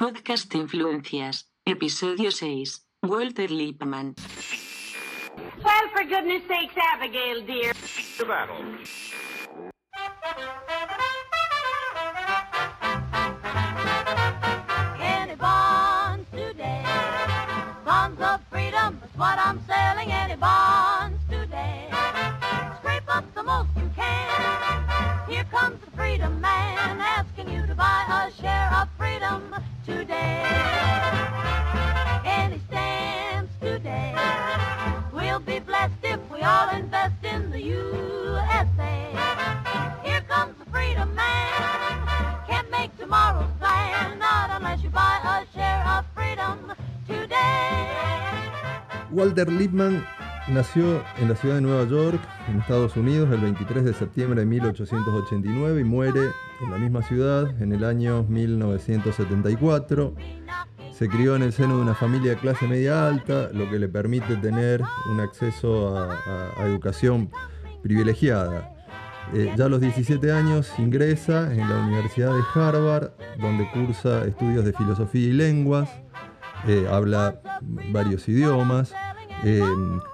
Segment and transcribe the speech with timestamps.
[0.00, 2.86] Podcast Influencias, episodio 6.
[3.02, 4.14] Walter Lippmann.
[5.62, 7.74] Well, for goodness sakes, Abigail, dear.
[8.16, 8.56] to battle.
[15.02, 16.82] Any bonds today?
[17.84, 20.10] Bonds of freedom, that's what I'm selling.
[20.10, 21.90] Any bonds today?
[22.78, 25.28] Scrape up the most you can.
[25.28, 29.54] Here comes the freedom man asking you to buy a share of freedom
[29.90, 30.36] today.
[33.60, 34.14] Today?
[35.12, 38.96] We'll be blessed if we all invest in the USA.
[40.02, 42.06] Here comes the freedom man.
[42.48, 46.72] Can't make tomorrow's plan, not unless you buy a share of freedom
[47.06, 47.88] today.
[49.10, 50.06] Walter Lippmann
[50.50, 54.46] nació en la ciudad de Nueva York, en Estados Unidos, el 23 de septiembre de
[54.46, 56.20] 1889 y muere
[56.60, 60.14] en la misma ciudad en el año 1974.
[60.92, 63.88] Se crió en el seno de una familia de clase media alta, lo que le
[63.88, 67.30] permite tener un acceso a, educación
[67.82, 68.74] privilegiada.
[69.32, 74.64] Eh, ya a los 17 años ingresa en la Universidad de Harvard, donde cursa estudios
[74.64, 75.88] de filosofía y lenguas,
[76.66, 77.40] eh, habla
[77.92, 78.92] varios idiomas.
[79.42, 79.62] Eh,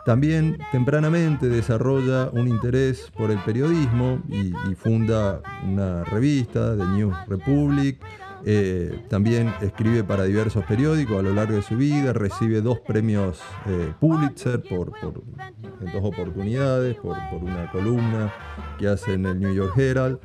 [0.05, 7.99] también tempranamente desarrolla un interés por el periodismo y, funda una revista, The New Republic.
[8.45, 13.41] Eh, también escribe para diversos periódicos a lo largo de su vida, recibe dos premios
[13.67, 18.33] eh, Pulitzer por, en dos oportunidades, por, una columna
[18.79, 20.21] que hace en el New York Herald.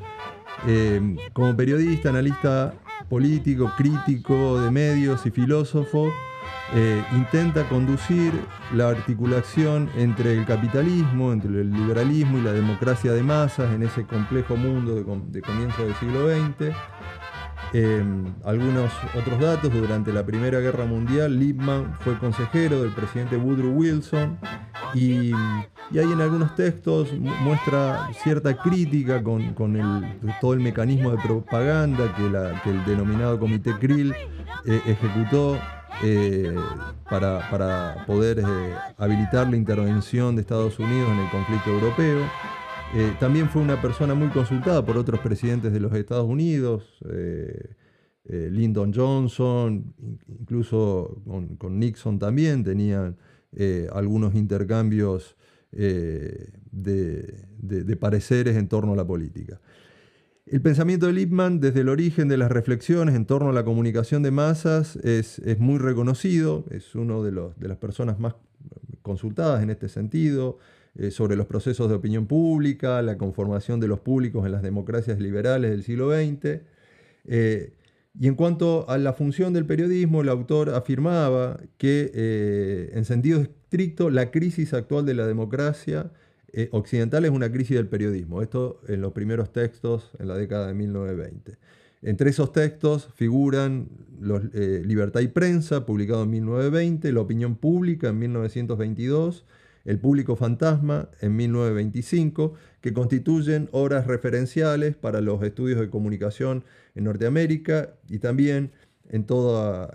[0.67, 2.75] Eh, como periodista, analista
[3.09, 6.11] político, crítico de medios y filósofo,
[6.73, 8.31] eh, intenta conducir
[8.73, 14.05] la articulación entre el capitalismo, entre el liberalismo y la democracia de masas en ese
[14.05, 16.73] complejo mundo de, com- de comienzo del siglo XX.
[17.73, 18.03] Eh,
[18.45, 24.38] algunos otros datos, durante la Primera Guerra Mundial, Lippmann fue consejero del presidente Woodrow Wilson
[24.94, 29.56] y, ahí en algunos textos mu- muestra cierta crítica con,
[30.41, 34.13] todo el mecanismo de propaganda que el denominado Comité Krill
[34.66, 35.57] eh, ejecutó
[36.03, 36.56] eh,
[37.09, 38.44] para, poder eh,
[38.97, 42.25] habilitar la intervención de Estados Unidos en el conflicto europeo.
[42.94, 46.97] Eh, también fue una persona muy consultada por otros presidentes de los Estados Unidos,
[48.25, 51.22] Lyndon Johnson, in- incluso
[51.57, 53.18] con, Nixon también tenían
[53.94, 55.35] algunos intercambios
[55.72, 56.53] de
[58.00, 59.59] pareceres en torno a la política.
[60.51, 64.22] El pensamiento de Lippmann, desde el origen de las reflexiones en torno a la comunicación
[64.22, 67.31] de masas, es, muy reconocido, es uno de
[67.69, 68.35] las personas más
[69.01, 70.57] consultadas en este sentido,
[70.95, 75.22] eh, sobre los procesos de opinión pública, la conformación de los públicos en las democracias
[75.22, 76.59] liberales del siglo XX.
[77.28, 77.72] Eh,
[78.19, 83.39] y en cuanto a la función del periodismo, el autor afirmaba que, eh, en sentido
[83.39, 86.12] estricto, la crisis actual de la democracia
[86.53, 88.41] eh, occidental es una crisis del periodismo.
[88.41, 91.57] Esto en los primeros textos en la década de 1920.
[92.01, 93.88] Entre esos textos figuran
[94.53, 99.45] eh, Libertad y Prensa, publicado en 1920, La Opinión Pública en 1922,
[99.85, 106.63] El Público Fantasma en 1925, que constituyen obras referenciales para los estudios de comunicación
[106.95, 108.72] en Norteamérica y también
[109.09, 109.89] en todo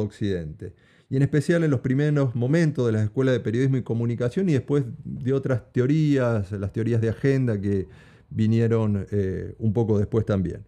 [0.00, 0.74] Occidente.
[1.12, 4.54] Y en especial en los primeros momentos de las escuelas de periodismo y comunicación y
[4.54, 7.86] después de otras teorías, las teorías de agenda que
[8.30, 10.64] vinieron eh, un poco después también.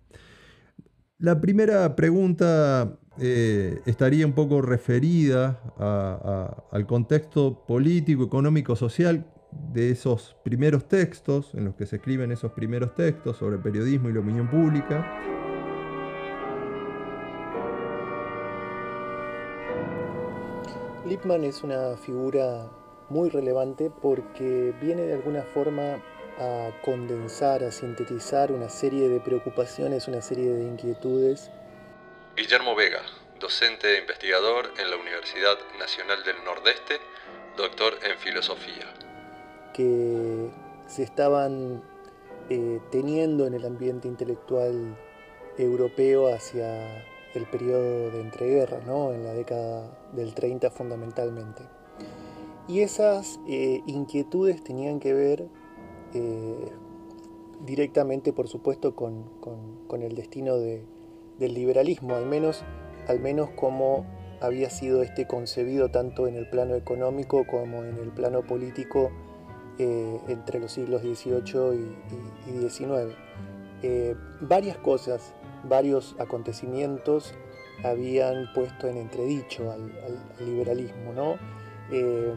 [1.17, 5.63] La primera pregunta eh, estaría un poco referida
[6.71, 9.25] al contexto político, económico, social
[9.73, 14.13] de esos primeros textos, en los que se escriben esos primeros textos sobre periodismo y
[14.13, 15.54] la opinión pública.
[21.05, 22.67] Lippmann es una figura
[23.11, 26.03] muy relevante porque viene de alguna forma
[26.39, 31.51] a condensar, a sintetizar una serie de preocupaciones, una serie de inquietudes
[32.37, 33.01] Guillermo Vega,
[33.39, 36.99] docente e investigador en la Universidad Nacional del Nordeste,
[37.57, 38.93] doctor en filosofía.
[39.73, 40.51] que
[40.89, 41.83] se estaban
[42.51, 44.97] eh, teniendo en el ambiente intelectual
[45.59, 49.13] europeo hacia el periodo de entreguerra, ¿no?
[49.13, 51.63] en la década del 30 fundamentalmente.
[52.69, 55.49] Y esas eh, inquietudes tenían que ver
[56.15, 56.69] eh,
[57.67, 60.85] directamente, por supuesto, con, con- el destino de-
[61.39, 62.65] del liberalismo, al menos,
[63.09, 64.05] al menos como
[64.41, 69.11] había sido este concebido tanto en el plano económico como en el plano político
[69.79, 71.75] eh, entre los siglos XVIII
[72.47, 73.15] y, y- y XIX.
[74.41, 75.33] Varias cosas,
[75.69, 77.35] varios acontecimientos
[77.83, 79.93] habían puesto en entredicho al,
[80.45, 81.13] liberalismo.
[81.13, 81.39] ¿no?
[81.91, 82.33] Eh,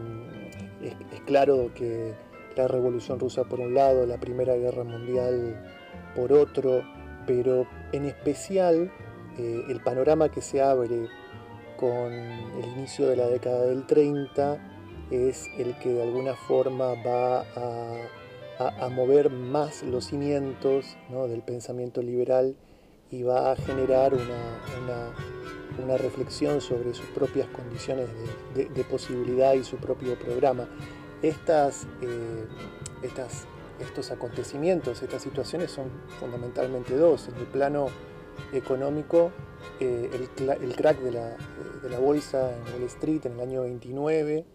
[0.81, 2.13] es, claro que
[2.55, 5.63] la Revolución Rusa por un lado, la Primera Guerra Mundial
[6.15, 6.83] por otro,
[7.25, 8.91] pero en especial
[9.37, 11.07] eh, el panorama que se abre
[11.77, 14.57] con el inicio de la década del 30
[15.11, 22.55] es el que de alguna forma va a, mover más los cimientos del pensamiento liberal
[23.11, 28.09] y va a generar una, reflexión sobre sus propias condiciones
[28.53, 30.67] de, posibilidad y su propio programa.
[31.21, 32.45] Estas, eh,
[33.03, 33.45] estas,
[33.79, 35.89] estos acontecimientos, estas situaciones son
[36.19, 37.29] fundamentalmente dos.
[37.29, 37.87] En el plano
[38.51, 39.31] económico,
[39.79, 40.09] eh,
[40.39, 41.37] el, crack de la,
[41.81, 44.45] de la, bolsa en Wall Street en el año 29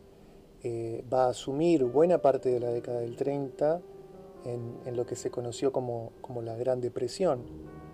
[0.65, 3.81] eh, va a asumir buena parte de la década del 30
[4.45, 7.43] en, lo que se conoció como, como la Gran Depresión.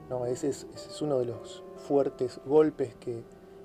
[0.08, 0.26] ¿No?
[0.26, 0.66] Ese, es,
[1.02, 3.22] uno de los fuertes golpes que,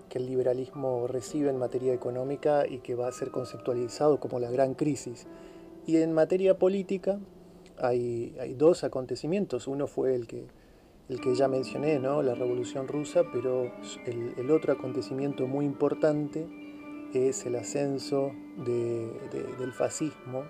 [0.10, 4.52] que, el liberalismo recibe en materia económica y que va a ser conceptualizado como la
[4.52, 5.28] gran crisis.
[5.86, 7.20] Y en materia política
[7.80, 9.68] hay, hay dos acontecimientos.
[9.68, 10.48] Uno fue el que
[11.10, 12.22] el que ya mencioné, ¿no?
[12.22, 13.72] la Revolución Rusa, pero
[14.06, 16.48] el, otro acontecimiento muy importante
[17.14, 18.32] es el ascenso
[18.66, 20.46] del fascismo,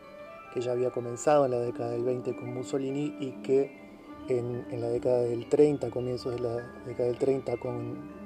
[0.53, 3.82] que ya había comenzado en la década del 20 con Mussolini y que
[4.27, 6.55] en, la década del 30, comienzos de la
[6.85, 8.23] década del 30, con,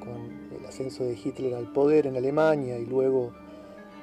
[0.58, 3.34] el ascenso de Hitler al poder en Alemania y luego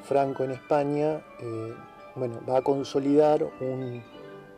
[0.02, 1.73] Franco en España, eh,
[2.14, 4.02] bueno, va a consolidar un,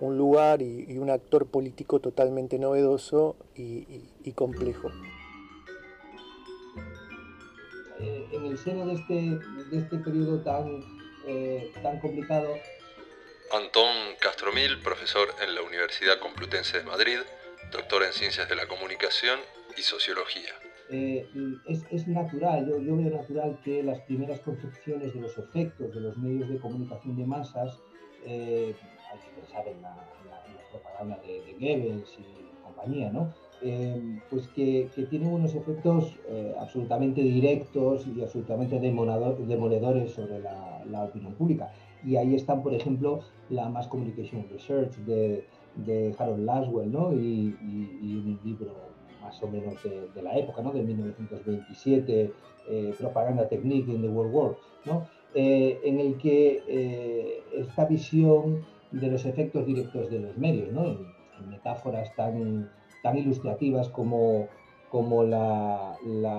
[0.00, 4.88] un lugar y, un actor político totalmente novedoso y, complejo.
[7.98, 9.14] Eh, en el seno de este,
[9.70, 10.82] de este periodo tan,
[11.26, 12.48] eh, tan complicado.
[13.52, 17.18] Antón Castromil, profesor en la Universidad Complutense de Madrid,
[17.70, 19.38] doctor en Ciencias de la Comunicación
[19.76, 20.50] y Sociología.
[20.90, 21.26] Eh,
[21.68, 26.16] es, es, natural, yo, veo natural que las primeras concepciones de los efectos de los
[26.16, 27.78] medios de comunicación de masas
[28.24, 28.74] hay
[29.20, 29.94] que pensar en la,
[30.70, 33.32] propaganda de, de, y compañía, ¿no?
[33.62, 41.32] Eh, pues que, tienen unos efectos eh, absolutamente directos y absolutamente demoledores sobre la, opinión
[41.34, 41.72] pública.
[42.06, 43.20] Y ahí están, por ejemplo,
[43.50, 45.44] la Mass Communication Research de,
[45.74, 47.12] de Harold Laswell, ¿no?
[47.12, 47.54] Y,
[48.02, 48.72] un libro
[49.20, 50.72] más o menos de, la época, ¿no?
[50.72, 52.32] De 1927,
[52.68, 55.06] eh, Propaganda Technique in the World War, ¿no?
[55.38, 60.84] en el que esta visión de los efectos directos de los medios, ¿no?
[60.84, 62.70] en, metáforas tan,
[63.02, 64.48] tan ilustrativas como,
[64.90, 65.92] como la,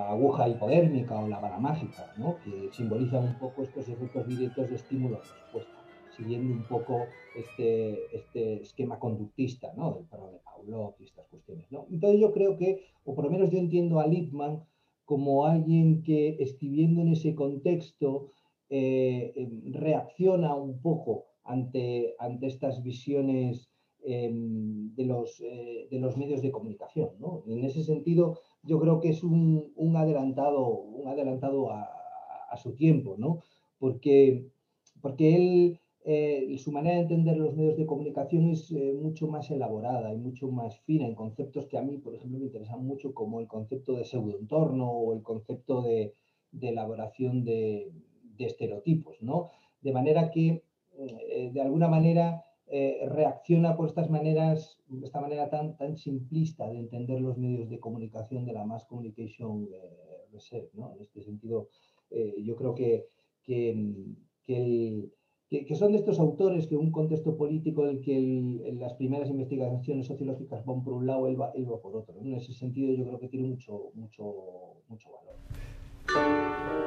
[0.09, 2.37] aguja hipodérmica o la vara mágica, ¿no?
[2.43, 5.77] que simbolizan un poco estos efectos directos de estímulo-respuesta,
[6.15, 7.05] siguiendo un poco
[7.35, 9.93] este, este esquema conductista ¿no?
[9.93, 11.65] del perro de Pavlov y estas cuestiones.
[11.71, 11.85] ¿no?
[11.91, 14.63] Entonces yo creo que, o por lo menos yo entiendo a Lippmann
[15.05, 18.31] como alguien que escribiendo en ese contexto
[18.69, 23.69] eh, em, reacciona un poco ante, ante estas visiones
[24.03, 27.09] em, de, los, eh, de, los, medios de comunicación.
[27.19, 27.43] ¿no?
[27.47, 31.93] En ese sentido, yo creo que es un, un adelantado, un adelantado a,
[32.57, 33.43] su tiempo, ¿no?
[33.77, 34.47] porque,
[35.01, 39.51] porque él, eh, su manera de entender los medios de comunicación es eh, mucho más
[39.51, 43.13] elaborada y mucho más fina en conceptos que a mí, por ejemplo, me interesan mucho,
[43.13, 46.13] como el concepto de pseudoentorno o el concepto de,
[46.59, 47.91] elaboración de,
[48.39, 49.21] estereotipos.
[49.21, 49.49] ¿no?
[49.81, 50.63] De manera que
[50.97, 56.79] eh, de alguna manera eh, reacciona por estas maneras, esta manera tan, tan simplista de
[56.79, 60.69] entender los medios de comunicación de la Mass Communication eh.
[60.73, 60.93] ¿no?
[60.93, 61.69] En este sentido,
[62.37, 63.07] yo creo que,
[63.43, 63.73] que,
[65.49, 70.05] que, son de estos autores que un contexto político en el que las primeras investigaciones
[70.05, 72.19] sociológicas van por un lado, él va, va por otro.
[72.19, 76.86] En ese sentido, yo creo que tiene mucho, mucho, mucho valor.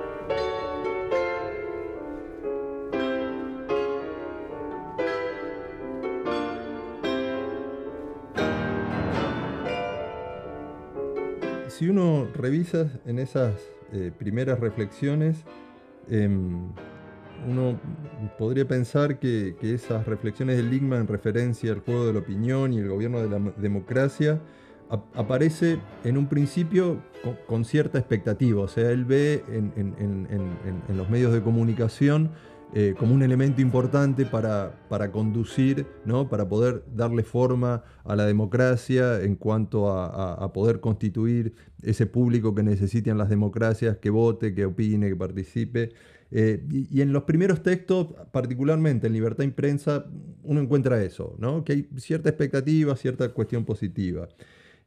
[11.81, 13.55] Si uno revisa en esas
[13.95, 15.47] eh, primeras reflexiones,
[16.11, 16.69] em,
[17.49, 17.81] uno
[18.39, 22.81] podría pensar que, esas reflexiones de Ligma en referencia al juego de la opinión y
[22.81, 24.43] el gobierno de la democracia
[25.15, 26.99] aparece en un principio
[27.47, 32.31] con, cierta expectativa, o sea, él ve en los medios de comunicación
[32.73, 36.29] eh, como un elemento importante para, para conducir, ¿no?
[36.29, 42.63] para poder darle forma a la democracia en cuanto a, poder constituir ese público que
[42.63, 45.91] necesitan las democracias, que vote, que opine, que participe.
[46.31, 50.07] Eh, y, en los primeros textos, particularmente en Libertad Imprensa,
[50.45, 51.65] uno encuentra eso, ¿no?
[51.65, 54.29] que hay cierta expectativa, cierta cuestión positiva.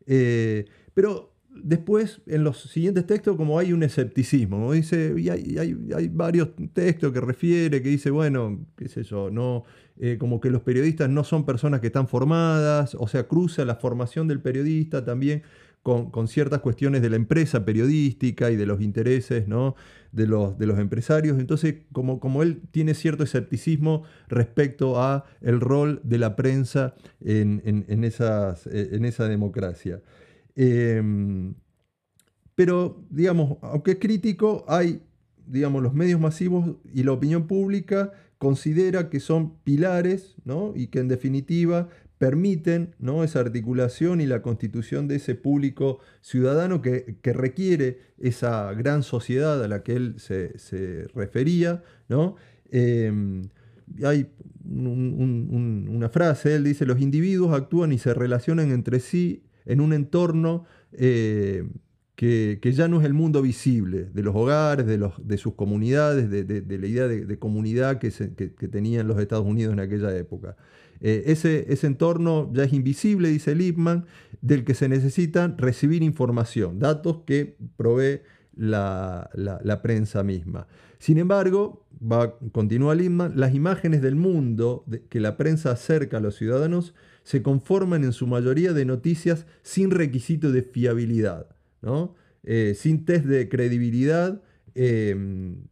[0.06, 0.64] Eh,
[0.94, 7.12] pero después, en los siguientes textos, como hay un escepticismo, dice, y hay, varios textos
[7.12, 9.64] que refiere, que dice, bueno, qué sé yo, no,
[10.00, 13.76] eh, como que los periodistas no son personas que están formadas, o sea, cruza la
[13.76, 15.44] formación del periodista también
[15.84, 19.76] con, ciertas cuestiones de la empresa periodística y de los intereses ¿no?
[20.14, 21.38] de, los, de los empresarios.
[21.40, 27.62] Entonces, como, como él tiene cierto escepticismo respecto a el rol de la prensa en,
[28.06, 30.02] esas, en esa democracia.
[30.56, 31.56] Em,
[32.56, 35.02] pero, digamos, aunque es crítico, hay,
[35.48, 40.74] digamos, los medios masivos y la opinión pública considera que son pilares ¿no?
[40.76, 43.24] y que en definitiva permiten ¿no?
[43.24, 49.68] esa articulación y la constitución de ese público ciudadano que, requiere esa gran sociedad a
[49.68, 51.84] la que él se, refería.
[52.08, 52.36] ¿no?
[52.70, 53.50] Em,
[54.04, 54.30] hay
[54.66, 60.66] una frase, él dice, los individuos actúan y se relacionan entre sí en un entorno
[60.94, 61.66] eh,
[62.16, 66.88] que, ya no es el mundo visible, de los hogares, de, sus comunidades, de, la
[66.88, 68.10] idea de, comunidad que,
[68.70, 70.56] tenían los Estados Unidos en aquella época.
[71.02, 74.06] Eh, ese, entorno ya es invisible, dice Lippmann,
[74.42, 78.22] del que se necesita recibir información, datos que provee
[78.56, 80.68] la, prensa misma.
[81.00, 86.36] Sin embargo, va, continúa Lippmann, las imágenes del mundo que la prensa acerca a los
[86.36, 91.48] ciudadanos se conforman en su mayoría de noticias sin requisito de fiabilidad,
[91.82, 92.16] ¿no?
[92.44, 94.42] Eh, sin test de credibilidad
[94.76, 95.16] eh,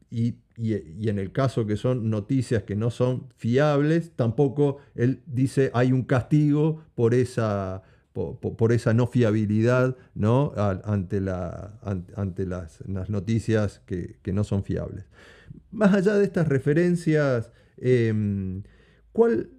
[0.10, 5.72] y y, en el caso que son noticias que no son fiables, tampoco él dice
[5.74, 7.82] hay un castigo por esa,
[8.14, 10.54] por, esa no fiabilidad ¿no?
[10.56, 11.18] ante,
[12.16, 15.06] ante las, noticias que, no son fiables.
[15.72, 18.62] Más allá de estas referencias, em,
[19.14, 19.50] ¿cuál,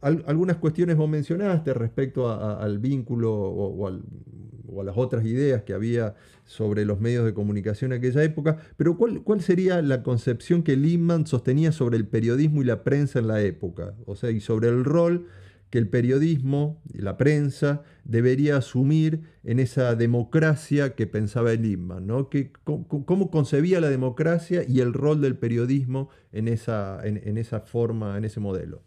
[0.00, 6.84] algunas cuestiones vos mencionaste respecto al vínculo o, a las otras ideas que había sobre
[6.84, 11.26] los medios de comunicación en aquella época, pero ¿cuál, ¿cuál, sería la concepción que Lehman
[11.26, 13.94] sostenía sobre el periodismo y la prensa en la época?
[14.04, 15.26] O sea, y sobre el rol
[15.70, 22.28] que el periodismo la prensa debería asumir en esa democracia que pensaba Lehman, ¿no?
[22.28, 28.16] Que, cómo, concebía la democracia y el rol del periodismo en esa, en esa forma,
[28.16, 28.82] en ese modelo.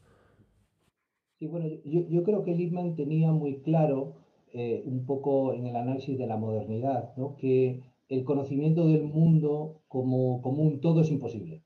[1.40, 4.14] Sí, bueno, yo, creo que Lippmann tenía muy claro
[4.54, 7.36] eh, un poco en el análisis de la modernidad, ¿no?
[7.38, 11.62] que el conocimiento del mundo como, como un todo es imposible.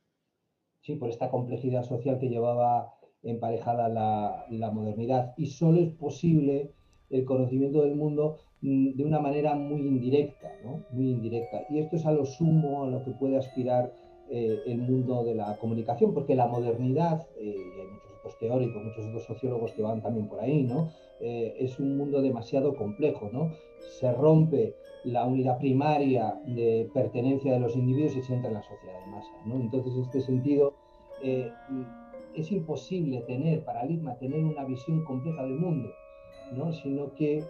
[0.81, 5.33] Sí, por esta complejidad social que llevaba emparejada la, modernidad.
[5.37, 6.71] Y solo es posible
[7.09, 10.83] el conocimiento del mundo mm, de una manera muy indirecta, ¿no?
[10.91, 11.65] Muy indirecta.
[11.69, 13.93] Y esto es a lo sumo a lo que puede aspirar
[14.29, 17.55] eh, el mundo de la comunicación, porque la modernidad, eh,
[18.21, 20.91] pues, teóricos, muchos otros sociólogos que van también por ahí, ¿no?
[21.19, 23.51] Eh, es un mundo demasiado complejo, ¿no?
[23.99, 28.63] Se rompe la unidad primaria de pertenencia de los individuos y se entra en la
[28.63, 29.55] sociedad de masa, ¿no?
[29.55, 30.73] Entonces, en este sentido,
[31.23, 31.51] eh,
[32.35, 35.89] es imposible tener, para Ligma, tener una visión compleja del mundo,
[36.53, 36.71] ¿no?
[36.73, 37.43] Sino que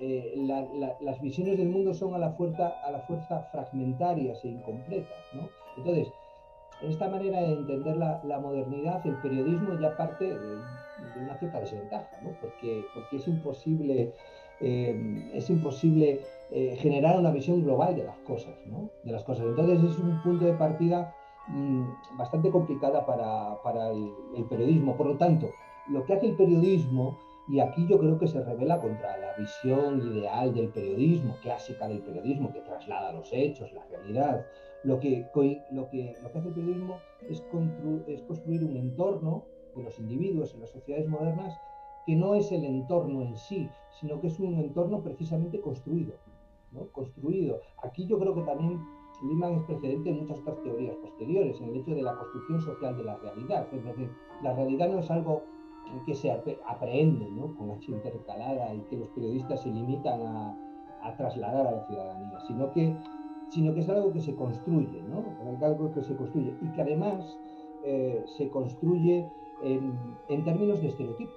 [0.00, 0.34] eh,
[1.00, 5.48] las visiones del mundo son a la fuerza, a la fuerza fragmentarias e incompletas, ¿no?
[5.76, 6.12] Entonces,
[6.82, 10.56] esta manera de entender la, modernidad, el periodismo ya parte de,
[11.20, 12.30] una cierta desventaja, ¿no?
[12.40, 14.12] porque, porque es imposible,
[14.60, 16.20] eh, es imposible
[16.50, 18.54] eh, generar una visión global de las cosas.
[18.66, 18.90] ¿no?
[19.04, 19.46] De las cosas.
[19.46, 21.14] Entonces es un punto de partida
[21.48, 24.96] mm, bastante complicada para, el, el, periodismo.
[24.96, 25.50] Por lo tanto,
[25.88, 27.18] lo que hace el periodismo,
[27.48, 32.00] y aquí yo creo que se revela contra la visión ideal del periodismo, clásica del
[32.00, 34.46] periodismo, que traslada los hechos, la realidad,
[34.84, 35.26] lo que,
[35.70, 37.42] lo que, lo que hace el periodismo es,
[38.06, 39.44] es construir un entorno
[39.74, 41.58] de los individuos en las sociedades modernas
[42.06, 43.68] que no es el entorno en sí,
[44.00, 46.14] sino que es un entorno precisamente construido.
[46.72, 46.86] ¿no?
[46.92, 47.60] Construido.
[47.82, 48.80] Aquí yo creo que también
[49.22, 52.96] Liman es precedente en muchas otras teorías posteriores, en el hecho de la construcción social
[52.96, 53.66] de la realidad.
[53.72, 54.10] Es decir,
[54.42, 55.42] la realidad no es algo
[56.06, 57.54] que se aprehende ¿no?
[57.56, 60.56] con H intercalada y que los periodistas se limitan a,
[61.02, 62.96] a trasladar a la ciudadanía, sino que
[63.50, 65.24] sino que es algo que se construye, ¿no?
[65.64, 67.38] algo que se construye y que además
[67.84, 69.28] eh, se construye
[69.62, 71.34] en, términos de estereotipos,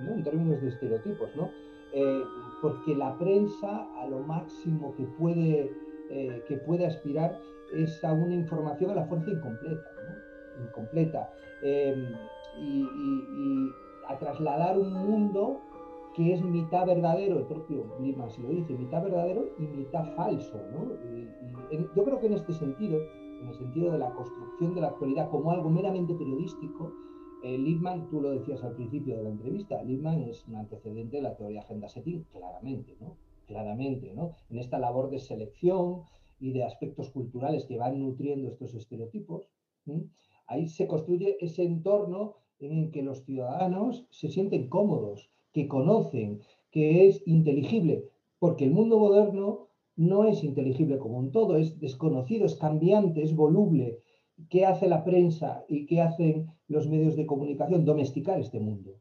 [0.00, 0.12] ¿no?
[0.12, 1.50] En términos de estereotipos, ¿no?
[1.92, 2.22] Eh,
[2.62, 5.70] porque la prensa a lo máximo que puede,
[6.10, 7.38] eh, que puede aspirar
[7.74, 10.64] es a una información a la fuerza incompleta, ¿no?
[10.64, 11.30] Incompleta.
[11.62, 12.84] y,
[14.08, 15.60] a trasladar un mundo
[16.14, 20.60] que es mitad verdadero, el propio Lippmann se lo dice, mitad verdadero y mitad falso.
[20.72, 20.88] ¿no?
[21.70, 23.00] yo creo que en este sentido,
[23.40, 26.92] en el sentido de la construcción de la actualidad como algo meramente periodístico,
[27.44, 27.58] eh,
[28.10, 31.60] tú lo decías al principio de la entrevista, Lippmann es un antecedente de la teoría
[31.60, 33.16] agenda setting, claramente, ¿no?
[33.48, 34.32] claramente, ¿no?
[34.50, 36.02] En esta labor de selección
[36.38, 39.48] y de aspectos culturales que van nutriendo estos estereotipos,
[40.46, 46.40] ahí se construye ese entorno en el que los ciudadanos se sienten cómodos, que conocen,
[46.70, 48.04] que es inteligible,
[48.38, 53.34] porque el mundo moderno no es inteligible como un todo, es desconocido, es cambiante, es
[53.34, 53.98] voluble.
[54.48, 57.84] ¿Qué hace la prensa y qué hacen los medios de comunicación?
[57.84, 59.00] Domesticar este mundo,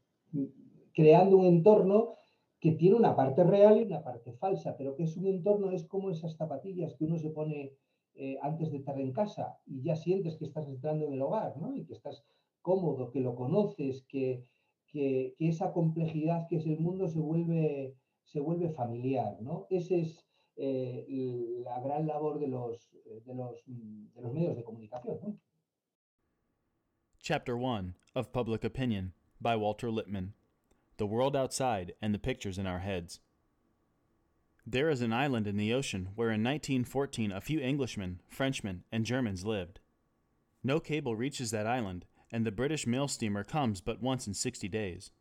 [0.96, 2.14] creando un entorno
[2.60, 5.86] que tiene una parte real y una parte falsa, pero que es un entorno, es
[5.86, 7.74] como esas zapatillas que uno se pone
[8.16, 11.56] eh, antes de estar en casa y ya sientes que estás entrando en el hogar,
[11.58, 11.76] ¿no?
[11.76, 12.26] Y que estás
[12.64, 14.42] cómodo, que lo conoces, que,
[14.88, 19.68] que, esa complejidad que es el mundo se vuelve, se vuelve familiar, ¿no?
[19.70, 20.26] Esa es
[20.56, 21.06] eh,
[21.64, 22.92] la gran labor de los,
[23.26, 25.40] de los, de los medios de comunicación, ¿no?
[27.20, 30.34] Chapter 1 of Public Opinion by Walter Lippmann
[30.98, 33.20] the world outside, and the pictures in our heads.
[34.66, 39.06] There is an island in the ocean where in 1914 a few Englishmen, Frenchmen, and
[39.06, 39.80] Germans lived.
[40.64, 44.68] No cable reaches that island, and the British mail steamer comes but once in 60
[44.68, 45.12] days.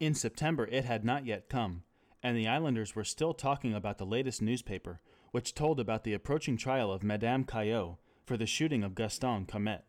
[0.00, 1.82] In September, it had not yet come,
[2.22, 5.00] and the islanders were still talking about the latest newspaper,
[5.30, 9.84] which told about the approaching trial of Madame Caillot for the shooting of Gaston Comet.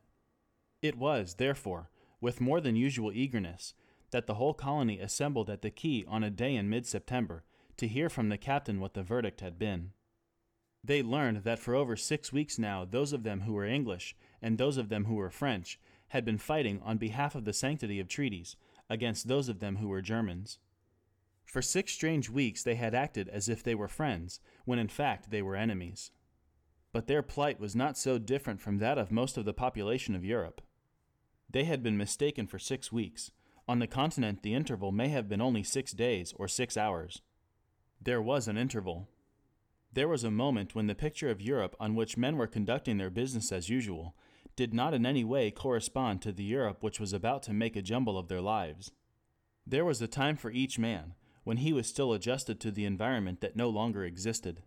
[0.81, 1.89] It was, therefore,
[2.21, 3.73] with more than usual eagerness
[4.11, 7.43] that the whole colony assembled at the quay on a day in mid September
[7.77, 9.91] to hear from the captain what the verdict had been.
[10.83, 14.57] They learned that for over six weeks now, those of them who were English and
[14.57, 18.07] those of them who were French had been fighting on behalf of the sanctity of
[18.07, 18.55] treaties
[18.89, 20.59] against those of them who were Germans.
[21.45, 25.31] For six strange weeks they had acted as if they were friends, when in fact
[25.31, 26.11] they were enemies.
[26.91, 30.25] But their plight was not so different from that of most of the population of
[30.25, 30.61] Europe.
[31.49, 33.31] They had been mistaken for six weeks,
[33.69, 37.21] on the continent, the interval may have been only six days or six hours.
[38.01, 39.07] There was an interval.
[39.93, 43.11] There was a moment when the picture of Europe on which men were conducting their
[43.11, 44.15] business as usual
[44.59, 47.81] did not in any way correspond to the Europe which was about to make a
[47.81, 48.91] jumble of their lives.
[49.65, 51.13] There was a time for each man
[51.45, 54.63] when he was still adjusted to the environment that no longer existed.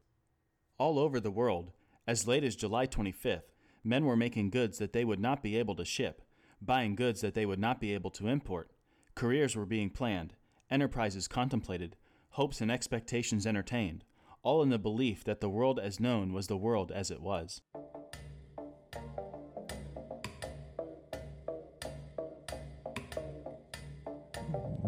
[0.78, 1.72] All over the world,
[2.06, 3.52] as late as July 25th,
[3.84, 6.22] men were making goods that they would not be able to ship,
[6.62, 8.70] buying goods that they would not be able to import,
[9.14, 10.36] Careers were being planned,
[10.70, 11.96] enterprises contemplated,
[12.30, 14.04] hopes and expectations entertained,
[14.42, 17.60] all in the belief that the world as known was the world as it was.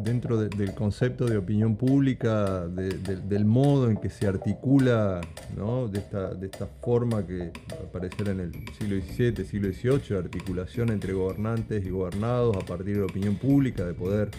[0.04, 5.20] Dentro de, del concepto de opinión pública, de, de, del modo en que se articula,
[5.56, 5.88] ¿no?
[5.88, 7.50] de, esta, de esta forma que
[7.82, 13.00] aparecerá en el siglo XVII, siglo XVIII, articulación entre gobernantes y gobernados a partir de
[13.00, 14.30] la opinión pública, de poder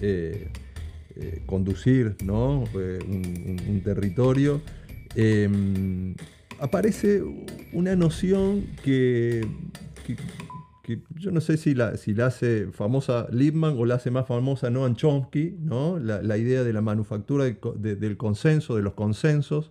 [0.00, 0.48] eh,
[1.16, 2.64] eh, conducir ¿no?
[2.78, 4.60] Eh, un, territorio.
[5.14, 6.14] Em,
[6.60, 7.22] aparece
[7.72, 9.46] una noción que
[11.14, 14.70] yo no sé si la, si la hace famosa Lippmann o la hace más famosa
[14.70, 15.98] Noam Chomsky, ¿no?
[15.98, 19.70] la, idea de la manufactura del consenso, de los consensos,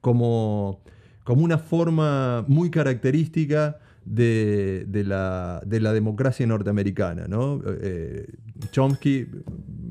[0.00, 0.80] como,
[1.24, 7.26] como una forma muy característica de, la, democracia norteamericana.
[7.28, 7.62] ¿no?
[7.66, 8.26] Eh,
[8.70, 9.26] Chomsky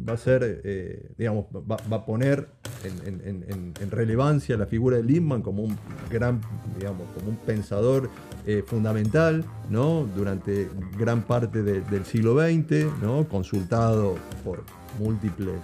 [0.08, 2.48] va a ser, eh, digamos, va, a poner
[2.84, 5.78] en, relevancia la figura de Lippmann como un
[6.10, 6.42] gran,
[6.78, 8.10] digamos, como un pensador
[8.46, 10.08] eh, fundamental, ¿no?
[10.16, 13.28] Durante gran parte del siglo XX, ¿no?
[13.28, 14.64] Consultado por
[15.00, 15.56] múltiples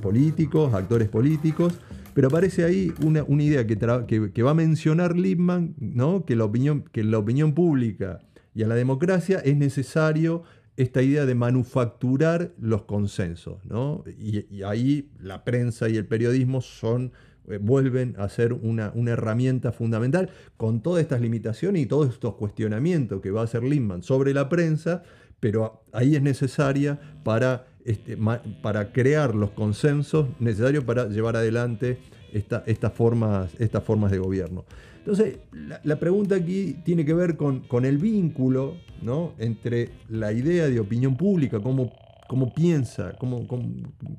[0.00, 1.78] políticos, actores políticos,
[2.14, 6.24] pero aparece ahí una, idea que, que, va a mencionar Lippmann, ¿no?
[6.24, 8.20] que, la opinión, que la opinión pública
[8.54, 10.42] y a la democracia es necesario
[10.76, 13.64] esta idea de manufacturar los consensos.
[13.64, 14.04] ¿no?
[14.18, 17.12] Y, ahí la prensa y el periodismo son,
[17.48, 22.34] eh, vuelven a ser una, una, herramienta fundamental con todas estas limitaciones y todos estos
[22.34, 25.02] cuestionamientos que va a hacer Lippmann sobre la prensa,
[25.40, 28.16] pero ahí es necesaria para, este,
[28.62, 31.98] para crear los consensos necesarios para llevar adelante
[32.32, 34.64] estas, formas, estas formas de gobierno.
[34.98, 35.38] Entonces,
[35.82, 39.32] la, pregunta aquí tiene que ver con, con el vínculo ¿no?
[39.38, 41.92] entre la idea de opinión pública, cómo,
[42.28, 43.46] cómo piensa, cómo,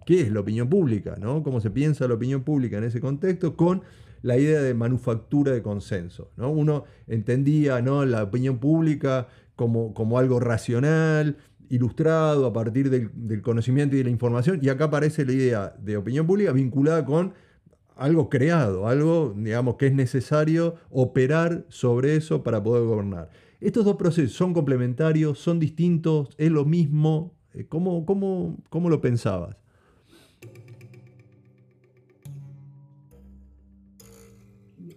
[0.06, 1.41] qué es la opinión pública, ¿no?
[1.41, 3.82] cómo se piensa la opinión pública en ese contexto, con
[4.23, 6.32] la idea de manufactura de consenso.
[6.36, 6.49] ¿no?
[6.49, 8.06] Uno entendía ¿no?
[8.06, 11.38] la opinión pública como, como algo racional,
[11.69, 15.76] ilustrado a partir del, del, conocimiento y de la información, y acá aparece la idea
[15.80, 17.34] de opinión pública vinculada con
[17.96, 23.30] algo creado, algo, digamos, que es necesario operar sobre eso para poder gobernar.
[23.60, 27.34] Estos dos procesos son complementarios, son distintos, es lo mismo.
[27.54, 29.58] Eh, ¿Cómo, cómo, cómo lo pensabas?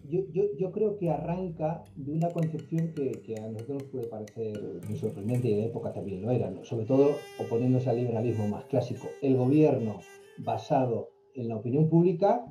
[0.08, 5.48] yo, creo que arranca de una concepción que, a nosotros nos puede parecer muy sorprendente
[5.48, 9.08] y de época también lo era, sobre todo oponiéndose al liberalismo más clásico.
[9.22, 10.00] El gobierno
[10.38, 12.46] basado en la opinión pública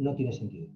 [0.00, 0.68] no tiene sentido.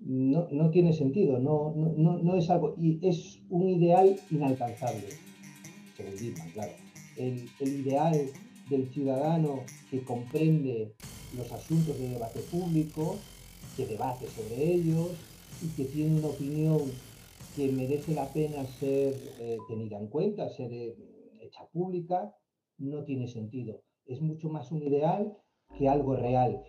[0.00, 5.04] No, no tiene sentido, no, no, no, es algo, y es un ideal inalcanzable,
[5.96, 6.72] según claro.
[7.18, 8.16] El, el ideal
[8.70, 10.94] del ciudadano que comprende
[11.36, 13.16] los asuntos de debate público,
[13.76, 15.10] que debate sobre ellos
[15.62, 16.80] y que tiene una opinión
[17.54, 20.96] que merece la pena ser eh, tenida en cuenta, ser eh,
[21.40, 22.34] hecha pública,
[22.78, 23.82] no tiene sentido.
[24.06, 25.36] Es mucho más un ideal
[25.76, 26.62] que algo real.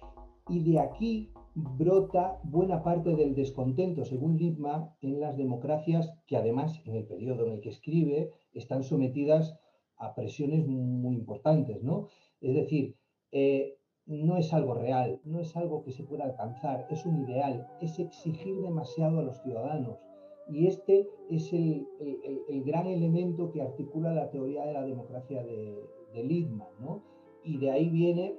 [0.49, 6.81] Y de aquí brota buena parte del descontento, según Lippmann, en las democracias que además
[6.85, 9.55] en el periodo en el que escribe están sometidas
[9.97, 12.07] a presiones muy importantes, ¿no?
[12.41, 12.95] Es decir,
[13.31, 17.67] eh, no es algo real, no es algo que se pueda alcanzar, es un ideal,
[17.79, 19.99] es exigir demasiado a los ciudadanos.
[20.49, 21.85] Y este es el,
[22.65, 25.77] gran elemento que articula la teoría de la democracia de,
[26.13, 26.47] de
[26.79, 27.03] ¿no?
[27.43, 28.35] Y de ahí viene,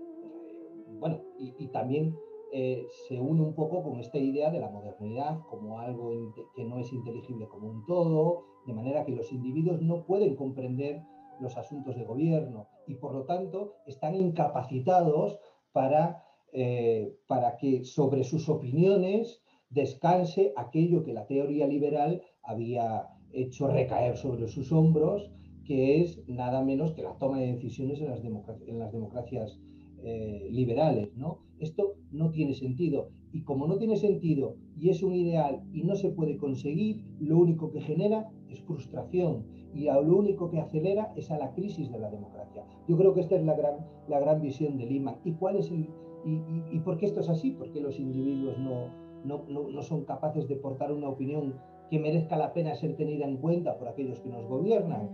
[1.41, 2.17] y, también
[2.53, 6.79] eh, se une un poco con esta idea de la modernidad como algo que no
[6.79, 11.03] es inteligible como un todo, de manera que los individuos no pueden comprender
[11.41, 15.39] los asuntos de gobierno y por lo tanto están incapacitados
[15.73, 16.23] para,
[16.53, 24.17] eh, para que sobre sus opiniones descanse aquello que la teoría liberal había hecho recaer
[24.17, 25.31] sobre sus hombros,
[25.65, 29.61] que es nada menos que la toma de decisiones en las democracias
[30.05, 31.17] eh, liberales.
[31.17, 31.39] ¿no?
[31.59, 33.11] Esto no tiene sentido.
[33.33, 37.39] Y como no tiene sentido y es un ideal y no se puede conseguir, lo
[37.39, 41.99] único que genera es frustración y lo único que acelera es a la crisis de
[41.99, 42.65] la democracia.
[42.89, 45.17] Yo creo que esta es la gran, la gran visión de Lima.
[45.25, 45.89] ¿Y cuál es el,
[46.25, 47.53] y, y, por qué esto es así?
[47.53, 48.89] Porque los individuos no,
[49.25, 51.55] no, no, son capaces de portar una opinión
[51.89, 55.09] que merezca la pena ser tenida en cuenta por aquellos que nos gobiernan?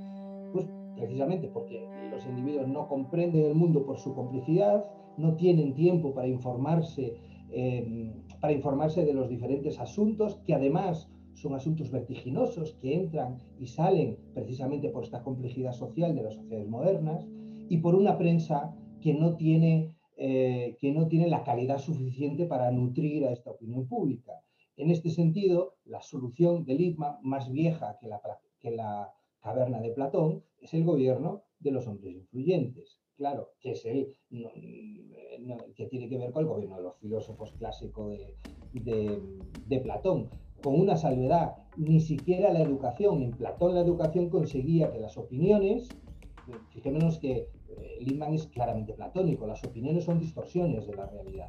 [0.53, 0.67] Pues
[0.97, 4.85] precisamente porque los individuos no comprenden el mundo por su complicidad,
[5.17, 7.17] no tienen tiempo para informarse,
[7.51, 13.67] eh, para informarse de los diferentes asuntos que además son asuntos vertiginosos que entran y
[13.67, 17.27] salen precisamente por esta complejidad social de las sociedades modernas
[17.69, 22.71] y por una prensa que no tiene, eh, que no tiene la calidad suficiente para
[22.71, 24.33] nutrir a esta opinión pública.
[24.77, 28.21] En este sentido, la solución del ITMA, más vieja que la,
[28.61, 33.01] que la caverna de Platón, es el gobierno de los hombres influyentes.
[33.17, 34.15] Claro, que es el
[35.75, 38.13] que tiene que ver con el gobierno de los filósofos clásicos
[38.73, 39.23] de,
[39.67, 40.29] de Platón
[40.63, 43.23] con una salvedad, ni siquiera la educación.
[43.23, 45.89] En Platón la educación conseguía que las opiniones,
[46.71, 51.49] fijémonos que eh, Lindman es claramente platónico, las opiniones son distorsiones de la realidad.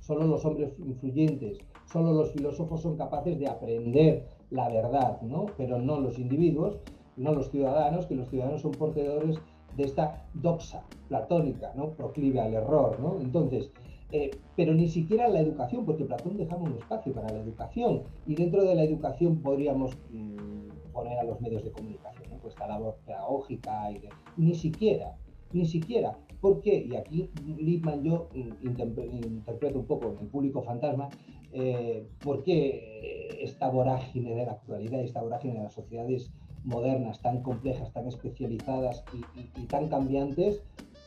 [0.00, 1.58] Solo los hombres influyentes,
[1.90, 5.46] solo los filósofos son capaces de aprender la verdad, ¿no?
[5.56, 6.78] Pero no los individuos,
[7.18, 9.38] no los ciudadanos, que los ciudadanos son portadores
[9.76, 11.90] de esta doxa platónica, ¿no?
[11.90, 13.20] Proclive al error, ¿no?
[13.20, 13.70] Entonces,
[14.10, 18.34] eh, pero ni siquiera la educación, porque Platón dejaba un espacio para la educación y
[18.34, 22.96] dentro de la educación podríamos mm, poner a los medios de comunicación, pues esta labor
[23.04, 24.00] pedagógica, y
[24.36, 25.16] ni siquiera,
[25.52, 26.16] ni siquiera.
[26.40, 26.86] ¿Por qué?
[26.88, 28.28] Y aquí Lippmann yo
[28.62, 31.08] interpreto un poco el público fantasma,
[31.52, 36.30] eh, ¿por qué esta vorágine de la actualidad, esta vorágine de las sociedades
[36.64, 39.04] modernas, tan complejas, tan especializadas
[39.56, 40.62] y tan cambiantes,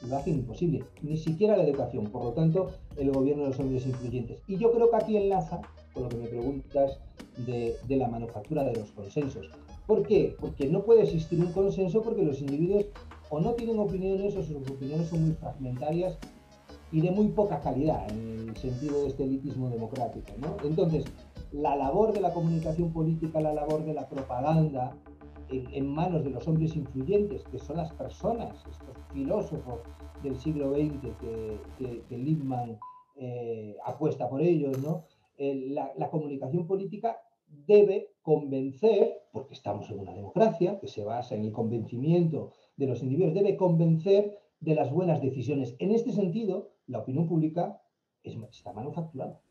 [0.08, 3.86] lo hacen imposible, ni siquiera la educación, por lo tanto, el gobierno de los hombres
[3.86, 4.42] influyentes.
[4.48, 5.62] Y yo creo que aquí enlaza
[5.94, 7.00] con lo que me preguntas
[7.38, 9.50] de, la manufactura de los consensos.
[9.86, 10.36] ¿Por qué?
[10.40, 12.86] Porque no puede existir un consenso porque los individuos
[13.30, 16.18] o no tienen opiniones o sus opiniones son muy fragmentarias
[16.92, 20.28] y de muy poca calidad en el sentido de este elitismo democrático.
[20.64, 21.06] Entonces,
[21.52, 24.96] la labor de la comunicación política, la labor de la propaganda,
[25.52, 29.80] en, manos de los hombres influyentes, que son las personas, estos filósofos
[30.24, 32.78] del siglo XX que, que, Lippmann
[33.16, 35.06] eh, apuesta por ellos, ¿no?
[35.38, 41.44] la, la, comunicación política debe convencer, porque estamos en una democracia que se basa en
[41.44, 45.76] el convencimiento de los individuos, debe convencer de las buenas decisiones.
[45.80, 47.82] En este sentido, la opinión pública
[48.24, 49.42] es, está manufacturada.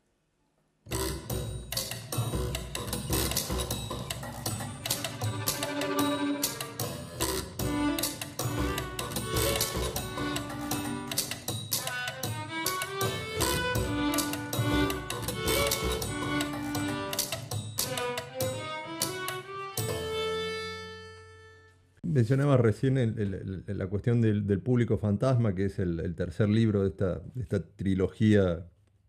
[22.11, 28.67] Mencionaba recién la cuestión del, público fantasma, que es el, tercer libro de esta, trilogía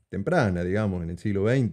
[0.09, 1.71] temprana, digamos, en el siglo XX,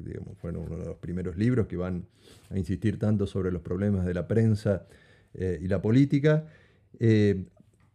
[0.00, 2.06] digamos, fueron uno de los primeros libros que van
[2.50, 4.86] a insistir tanto sobre los problemas de la prensa
[5.34, 6.46] eh, y la política.
[6.98, 7.44] Eh,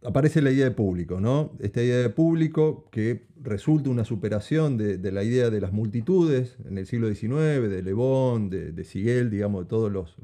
[0.03, 1.57] aparece la idea de público, ¿no?
[1.59, 6.77] Esta idea de público que resulta una superación de, la idea de las multitudes en
[6.77, 10.15] el siglo XIX, de Le Bon, de, de Siguel, digamos, de todos los,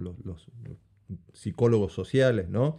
[1.33, 2.77] psicólogos sociales, ¿no?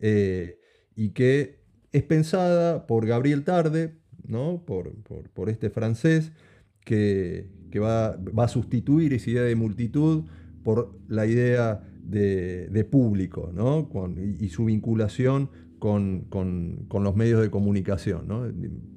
[0.00, 0.58] Eh,
[0.96, 1.60] y que
[1.92, 3.94] es pensada por Gabriel Tarde,
[4.26, 4.64] ¿no?
[4.64, 4.92] por,
[5.48, 6.32] este francés,
[6.84, 10.24] que, va, a sustituir esa idea de multitud
[10.64, 13.88] por la idea de, público ¿no?
[14.40, 16.26] y, su vinculación con,
[16.90, 18.26] los medios de comunicación.
[18.26, 18.44] ¿no?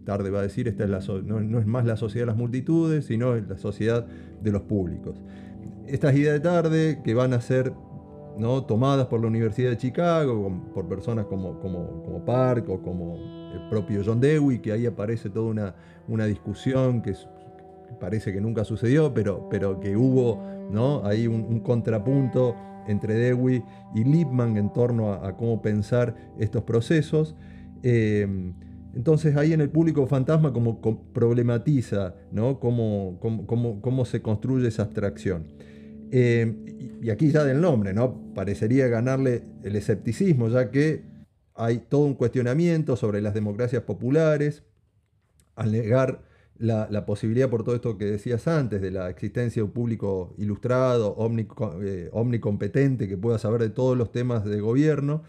[0.05, 3.05] Tarde va a decir, esta es la no, es más la sociedad de las multitudes,
[3.05, 4.07] sino la sociedad
[4.41, 5.19] de los públicos.
[5.87, 7.73] Estas ideas de Tarde que van a ser
[8.37, 8.63] ¿no?
[8.63, 13.15] tomadas por la Universidad de Chicago, por personas como, como, como Park o como
[13.53, 15.75] el propio John Dewey, que ahí aparece toda una,
[16.07, 17.13] una discusión que,
[17.99, 21.05] parece que nunca sucedió, pero, pero que hubo ¿no?
[21.05, 22.55] ahí un, contrapunto
[22.87, 23.63] entre Dewey
[23.95, 27.35] y Lippmann en torno a, cómo pensar estos procesos.
[27.83, 28.53] Eh,
[28.93, 30.81] entonces ahí en el público fantasma como,
[31.13, 32.59] problematiza ¿no?
[32.59, 35.47] cómo, cómo, cómo se construye esa abstracción.
[36.17, 38.33] Eh, y aquí ya del nombre, ¿no?
[38.33, 41.01] Parecería ganarle el escepticismo, ya que
[41.55, 44.63] hay todo un cuestionamiento sobre las democracias populares,
[45.55, 46.21] al negar
[46.57, 51.17] la, posibilidad, por todo esto que decías antes, de la existencia de un público ilustrado,
[51.83, 55.23] eh, omnicompetente, que pueda saber de todos los temas de gobierno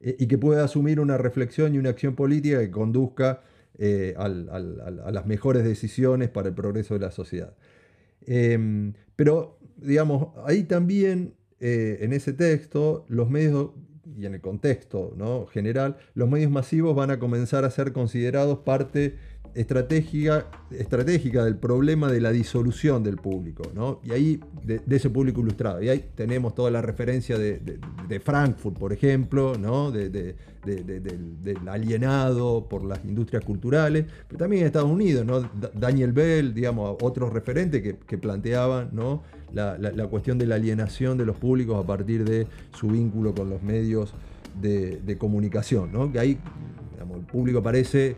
[0.00, 3.42] eh, y que pueda asumir una reflexión y una acción política que conduzca
[4.16, 7.54] a las mejores decisiones para el progreso de la sociedad.
[9.18, 13.70] Pero, digamos, ahí también, eh, en ese texto, los medios,
[14.16, 15.46] y en el contexto ¿no?
[15.46, 19.16] general, los medios masivos van a comenzar a ser considerados parte
[19.58, 24.00] estratégica, estratégica del problema de la disolución del público, ¿no?
[24.04, 25.82] y ahí de, ese público ilustrado.
[25.82, 27.80] Y ahí tenemos toda la referencia de,
[28.24, 29.90] Frankfurt, por ejemplo, ¿no?
[29.90, 30.36] del
[31.66, 35.50] alienado por las industrias culturales, pero también en Estados Unidos, ¿no?
[35.74, 39.24] Daniel Bell, digamos, otros referentes que, planteaban ¿no?
[39.52, 42.46] la, cuestión de la alienación de los públicos a partir de
[42.78, 44.14] su vínculo con los medios
[44.60, 46.12] de, comunicación, ¿no?
[46.12, 46.38] que ahí
[47.12, 48.16] el público parece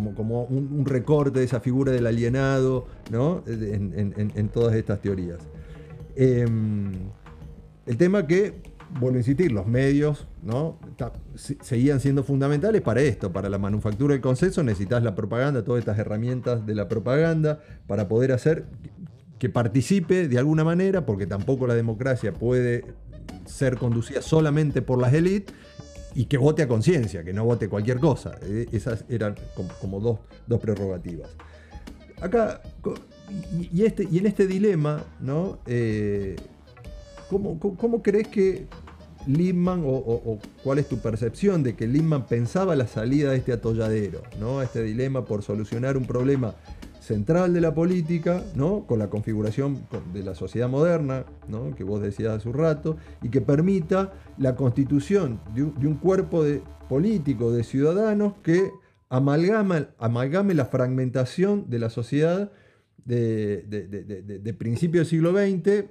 [0.00, 3.42] como, un, recorte de esa figura del alienado ¿no?
[3.46, 5.38] en, todas estas teorías.
[6.16, 6.92] Em,
[7.86, 8.54] el tema que,
[8.98, 10.78] vuelvo a insistir, los medios ¿no?
[11.36, 15.98] seguían siendo fundamentales para esto, para la manufactura del consenso necesitas la propaganda, todas estas
[15.98, 18.66] herramientas de la propaganda para poder hacer
[19.38, 22.84] que participe de alguna manera, porque tampoco la democracia puede
[23.46, 25.54] ser conducida solamente por las élites,
[26.14, 28.38] y que vote a conciencia, que no vote cualquier cosa.
[28.42, 29.34] Eh, esas eran
[29.80, 31.30] como, dos, prerrogativas.
[32.20, 32.62] Acá,
[33.58, 35.58] y, este, y en este dilema, ¿no?
[35.66, 36.36] Eh,
[37.28, 38.66] ¿cómo, crees que
[39.26, 44.22] Lindman, o, cuál es tu percepción de que Lindman pensaba la salida de este atolladero,
[44.38, 44.62] ¿no?
[44.62, 46.54] este dilema por solucionar un problema
[47.04, 48.86] central de la política, ¿no?
[48.86, 51.74] con la configuración de la sociedad moderna, ¿no?
[51.74, 56.62] que vos decías hace un rato, y que permita la constitución de un, cuerpo de,
[56.88, 58.70] político de ciudadanos que
[59.10, 62.50] amalgame, amalgame la fragmentación de la sociedad
[63.04, 65.84] de, de, principio del siglo XX,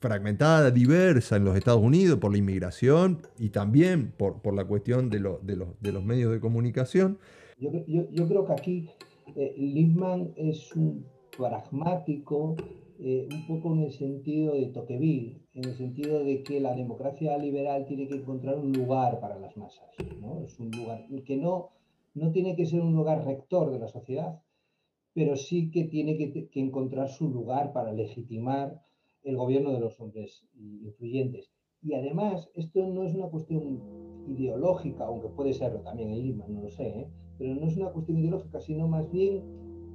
[0.00, 5.20] fragmentada, diversa en los Estados Unidos por la inmigración y también por, la cuestión de,
[5.20, 7.18] los, medios de comunicación.
[7.58, 8.88] Yo creo que aquí
[9.36, 11.06] eh, Lippmann es un
[11.36, 12.56] pragmático,
[12.98, 17.36] eh, un poco en el sentido de Tocqueville, en el sentido de que la democracia
[17.38, 19.88] liberal tiene que encontrar un lugar para las masas,
[20.20, 20.42] ¿no?
[20.42, 21.70] Es un lugar que no,
[22.14, 24.42] no tiene que ser un lugar rector de la sociedad,
[25.14, 28.82] pero sí que tiene que, que encontrar su lugar para legitimar
[29.24, 31.50] el gobierno de los hombres influyentes.
[31.82, 33.80] Y además, esto no es una cuestión
[34.28, 37.08] ideológica, aunque puede serlo también en Lippmann, no lo sé, ¿eh?
[37.42, 39.42] Pero no es una cuestión ideológica, sino más bien,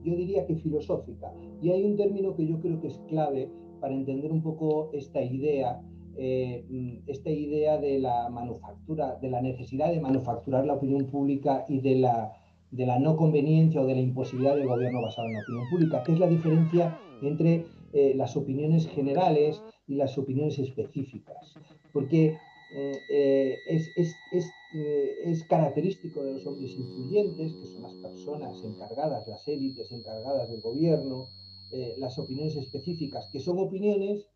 [0.03, 1.33] yo diría que filosófica.
[1.61, 5.21] Y hay un término que yo creo que es clave para entender un poco esta
[5.21, 5.81] idea,
[6.17, 6.65] eh,
[7.07, 11.95] esta idea de la manufactura, de la necesidad de manufacturar la opinión pública y de
[11.95, 12.33] la,
[12.71, 16.03] de la no conveniencia o de la imposibilidad del gobierno basado en la opinión pública,
[16.03, 21.55] que es la diferencia entre eh, las opiniones generales y las opiniones específicas.
[21.93, 22.35] Porque
[22.71, 28.61] eh, es, es, es eh, es característico de los hombres influyentes, que son las personas
[28.63, 31.29] encargadas, las élites encargadas del gobierno,
[31.71, 34.27] eh, las opiniones específicas, que son opiniones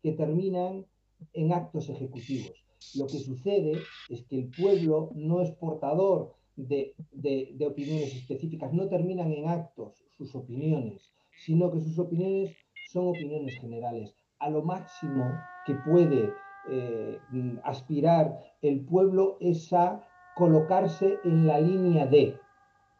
[0.00, 0.86] que terminan
[1.32, 2.52] en actos ejecutivos.
[2.94, 3.72] Lo que sucede
[4.08, 10.04] es que el pueblo no es portador de, de, opiniones específicas, no terminan en actos
[10.16, 11.10] sus opiniones,
[11.44, 12.54] sino que sus opiniones
[12.92, 14.14] son opiniones generales.
[14.38, 15.24] A lo máximo
[15.66, 16.32] que puede
[16.70, 17.18] eh,
[17.64, 20.06] aspirar el pueblo es a
[20.36, 22.38] colocarse en la línea de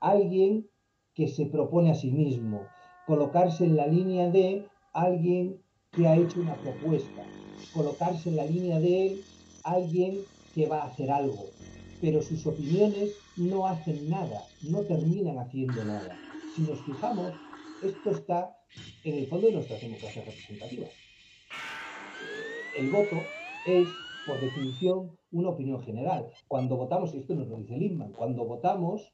[0.00, 0.68] alguien
[1.14, 2.66] que se propone a sí mismo,
[3.06, 7.22] colocarse en la línea de alguien que ha hecho una propuesta,
[7.74, 9.20] colocarse en la línea de
[9.64, 10.20] alguien
[10.54, 11.46] que va a hacer algo,
[12.00, 16.16] pero sus opiniones no hacen nada, no terminan haciendo nada.
[16.56, 17.33] Si nos fijamos,
[17.83, 18.56] esto está
[19.04, 20.90] en el fondo de nuestras democracias representativas.
[22.76, 23.16] El voto
[23.66, 23.88] es,
[24.26, 26.26] por definición, una opinión general.
[26.48, 29.12] Cuando votamos, y esto nos lo dice Lindman, cuando votamos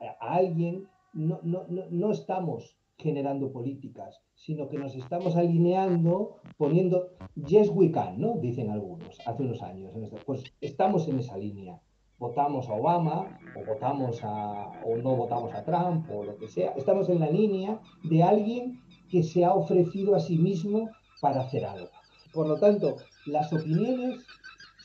[0.00, 7.70] a alguien, no, no, no, estamos generando políticas, sino que nos estamos alineando poniendo yes
[7.70, 8.38] we can, ¿no?
[8.38, 9.92] Dicen algunos, hace unos años.
[10.26, 11.80] Pues estamos en esa línea.
[12.18, 16.72] Votamos a Obama o votamos a o no votamos a Trump o lo que sea.
[16.72, 21.64] Estamos en la línea de alguien que se ha ofrecido a sí mismo para hacer
[21.64, 21.90] algo.
[22.38, 24.24] Por lo tanto, las opiniones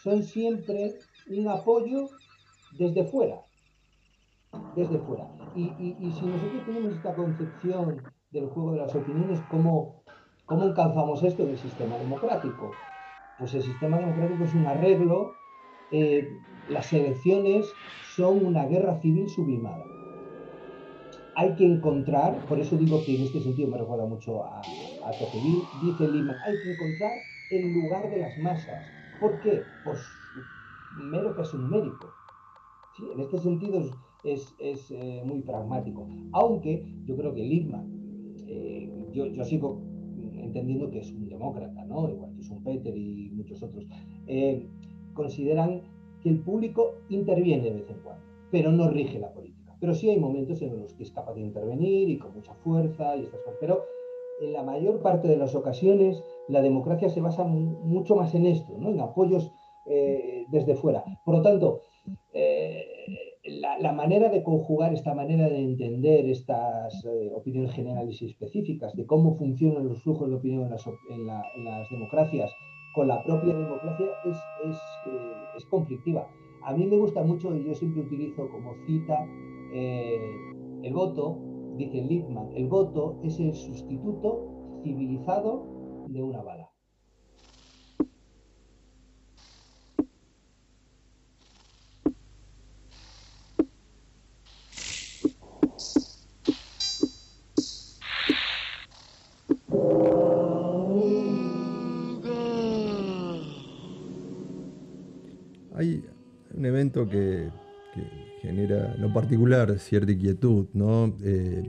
[0.01, 0.95] son siempre
[1.29, 2.09] un apoyo
[2.79, 3.43] desde fuera,
[4.75, 5.29] desde fuera.
[5.55, 10.01] Y, si nosotros tenemos esta concepción del juego de las opiniones, ¿cómo,
[10.47, 12.71] cómo alcanzamos esto en el sistema democrático?
[13.37, 15.33] Pues el sistema democrático es un arreglo,
[15.91, 16.27] eh,
[16.69, 17.71] las elecciones
[18.15, 19.85] son una guerra civil sublimada.
[21.35, 25.11] Hay que encontrar, por eso digo que en este sentido me recuerda mucho a, a
[25.11, 27.11] Tocqueville, dice Lima, hay que encontrar
[27.55, 28.85] el lugar de las masas.
[29.19, 29.61] ¿Por qué?
[29.83, 29.99] Pues
[30.97, 32.09] mero caso numérico.
[32.97, 33.03] ¿Sí?
[33.13, 33.81] En este sentido
[34.23, 36.07] es, es eh, muy pragmático.
[36.31, 39.81] Aunque yo creo que Lippmann, eh, yo, yo, sigo
[40.35, 42.09] entendiendo que es un demócrata, ¿no?
[42.09, 43.85] igual que es un Peter y muchos otros,
[44.27, 44.67] eh,
[45.13, 45.81] consideran
[46.21, 49.75] que el público interviene de vez en cuando, pero no rige la política.
[49.79, 53.17] Pero sí hay momentos en los que es capaz de intervenir y con mucha fuerza
[53.17, 53.57] y estas cosas.
[53.59, 53.83] Pero
[54.39, 58.77] en la mayor parte de las ocasiones la democracia se basa mucho más en esto,
[58.77, 58.89] ¿no?
[58.89, 59.51] en apoyos
[60.49, 61.03] desde fuera.
[61.25, 61.81] Por lo tanto,
[63.45, 69.05] la, manera de conjugar esta manera de entender estas eh, opiniones generales y específicas, de
[69.05, 70.69] cómo funcionan los flujos de opinión
[71.09, 72.51] en las, democracias
[72.95, 74.37] con la propia democracia, es,
[75.07, 76.27] eh, conflictiva.
[76.63, 79.27] A mí me gusta mucho, y yo siempre utilizo como cita,
[79.73, 80.17] eh,
[80.83, 81.39] el voto,
[81.75, 84.47] dice Lippmann, el voto es el sustituto
[84.83, 85.65] civilizado
[86.07, 86.73] de una bala.
[106.63, 107.49] un evento que,
[108.41, 110.67] genera en lo particular cierta inquietud.
[110.73, 111.15] ¿no?
[111.23, 111.63] Eh,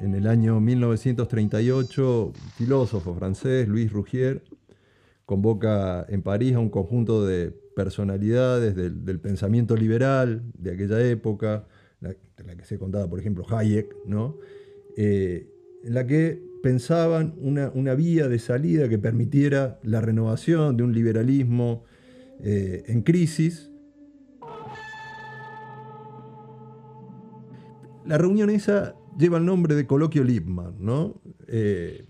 [0.00, 4.42] en, el año 1938, un filósofo francés, Louis Rougier,
[5.24, 11.66] convoca en París a un conjunto de personalidades del, pensamiento liberal de aquella época,
[12.00, 14.38] de la que se contaba, por ejemplo, Hayek, ¿no?
[14.96, 15.48] Eh,
[15.82, 20.92] en la que pensaban una, una, vía de salida que permitiera la renovación de un
[20.92, 21.84] liberalismo
[22.40, 23.70] eh, en crisis.
[28.04, 31.20] La reunión esa lleva el nombre de Coloquio Lippmann, ¿no?
[31.48, 32.04] Eh,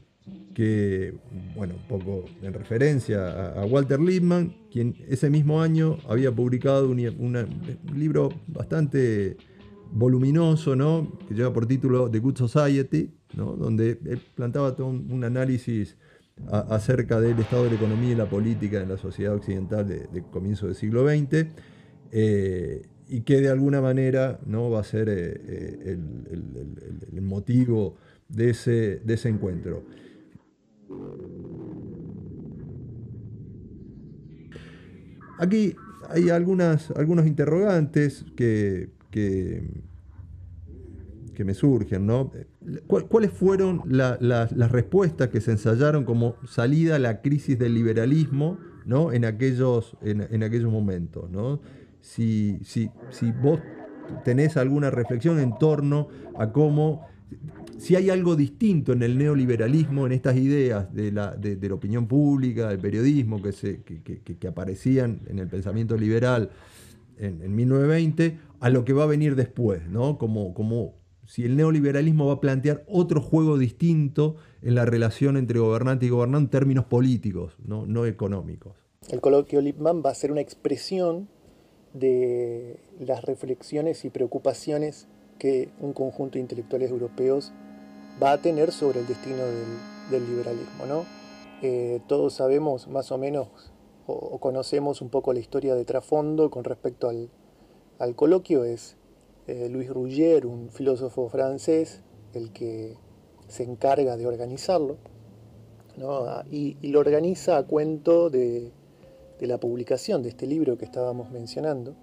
[0.55, 1.15] que,
[1.55, 7.47] bueno, un poco en referencia a, Walter Lippmann, quien ese mismo año había publicado un,
[7.95, 9.37] libro bastante
[9.93, 11.19] voluminoso, ¿no?
[11.29, 13.55] que lleva por título The Good Society, ¿no?
[13.55, 15.97] donde él plantaba todo un análisis
[16.51, 20.67] acerca del estado de la economía y la política en la sociedad occidental de, comienzo
[20.67, 21.47] del siglo XX
[23.09, 24.71] y que de alguna manera ¿no?
[24.71, 25.99] va a ser eh, eh,
[27.13, 27.97] el, motivo
[28.29, 29.85] de ese, de ese encuentro.
[35.39, 35.77] Aquí
[36.09, 39.85] hay algunas, algunos interrogantes que, que
[41.37, 42.33] que me surgen, ¿no?
[42.89, 49.13] ¿Cuáles fueron las respuestas que se ensayaron como salida a la crisis del liberalismo ¿no?
[49.13, 51.31] en, aquellos, en, aquellos momentos?
[51.31, 51.61] ¿no?
[52.01, 53.61] Si, si, si vos
[54.25, 57.07] tenés alguna reflexión en torno a cómo,
[57.79, 62.07] si hay algo distinto en el neoliberalismo, en estas ideas de la, de, la opinión
[62.07, 66.51] pública, del periodismo que, se, que, que, aparecían en el pensamiento liberal
[67.19, 70.19] en, en, 1920, a lo que va a venir después, ¿no?
[70.19, 70.95] Como, como
[71.27, 76.09] si el neoliberalismo va a plantear otro juego distinto en la relación entre gobernante y
[76.09, 78.75] gobernante en términos políticos, no, económicos.
[79.09, 81.29] El coloquio Lippmann va a ser una expresión
[81.99, 87.53] de las reflexiones y preocupaciones que un conjunto de intelectuales europeos
[88.23, 89.43] va a tener sobre el destino
[90.11, 90.87] del, liberalismo.
[90.87, 91.05] ¿no?
[91.63, 93.49] Eh, todos sabemos más o menos
[94.07, 98.65] o, conocemos un poco la historia de trasfondo con respecto al, coloquio.
[98.65, 98.97] Es
[99.47, 102.97] eh, Luis Rougier, un filósofo francés, el que
[103.49, 104.97] se encarga de organizarlo.
[106.51, 108.71] Y, lo organiza a cuento de,
[109.39, 111.95] de la publicación de este libro que estábamos mencionando.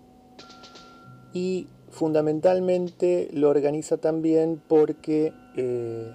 [1.33, 6.11] Y fundamentalmente lo organiza también porque eh,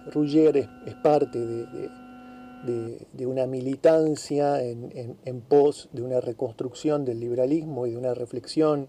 [0.86, 8.14] es, parte de, una militancia en, pos de una reconstrucción del liberalismo y de una
[8.14, 8.88] reflexión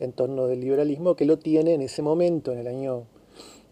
[0.00, 3.04] en torno del liberalismo que lo tiene en ese momento, en el año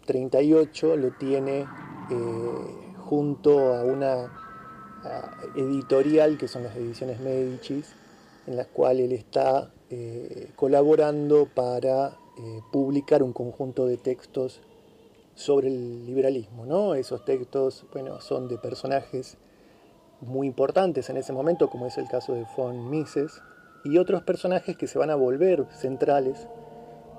[0.07, 1.67] 38, lo tiene eh,
[2.99, 4.42] junto a una
[5.57, 7.95] editorial que son las ediciones Medicis,
[8.47, 14.61] en las cuales él está eh, colaborando para eh, publicar un conjunto de textos
[15.35, 16.67] sobre el liberalismo.
[16.67, 16.95] ¿no?
[16.95, 19.37] Esos textos bueno, son de personajes
[20.21, 23.43] muy importantes en ese momento, como es el caso de von Mises,
[23.85, 26.47] y otros personajes que se van a volver centrales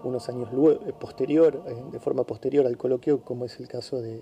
[0.04, 4.02] unos años luego, eh, posterior, eh, de forma posterior al coloquio, como es el caso
[4.02, 4.22] de,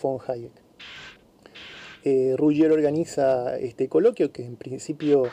[0.00, 0.52] von Hayek.
[2.04, 5.24] Eh, organiza este coloquio que en principio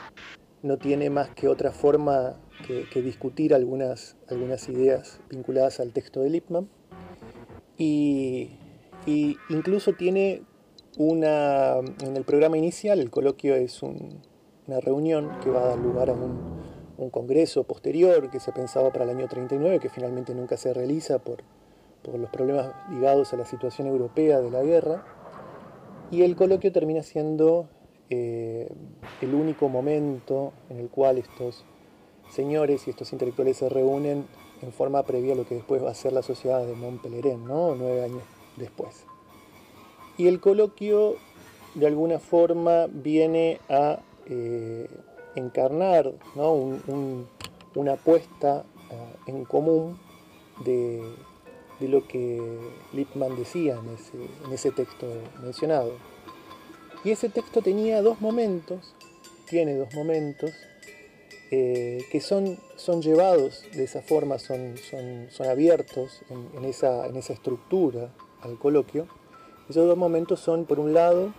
[0.62, 6.30] no tiene más que otra forma que, discutir algunas, algunas ideas vinculadas al texto de
[6.30, 6.68] Lippmann.
[7.78, 8.50] Y,
[9.48, 10.42] incluso tiene
[10.98, 16.10] una, en el programa inicial, el coloquio es una reunión que va a dar lugar
[16.10, 16.60] a un,
[17.10, 21.38] congreso posterior que se pensaba para el año 39, que finalmente nunca se realiza por,
[22.12, 25.19] los problemas ligados a la situación europea de la guerra.
[26.10, 27.68] Y el coloquio termina siendo
[28.08, 28.68] eh,
[29.20, 31.64] el único momento en el cual estos
[32.30, 34.26] señores y estos intelectuales se reúnen
[34.62, 37.74] en forma previa a lo que después va a ser la sociedad de Montpellier, ¿no?
[37.76, 38.22] nueve años
[38.56, 39.04] después.
[40.18, 41.14] Y el coloquio,
[41.74, 44.88] de alguna forma, viene a eh,
[45.36, 46.12] encarnar
[47.74, 49.98] una apuesta eh, en común
[50.64, 51.02] de,
[51.88, 52.40] lo que
[52.92, 53.78] Lippmann decía
[54.46, 55.06] en ese, texto
[55.42, 55.92] mencionado.
[57.04, 58.94] Y ese texto tenía dos momentos,
[59.48, 60.50] tiene dos momentos,
[61.50, 64.74] eh, que son, son llevados de esa forma, son,
[65.30, 68.12] son, abiertos en, esa, en esa estructura
[68.42, 69.06] al coloquio.
[69.68, 71.32] Esos dos momentos son, por un lado,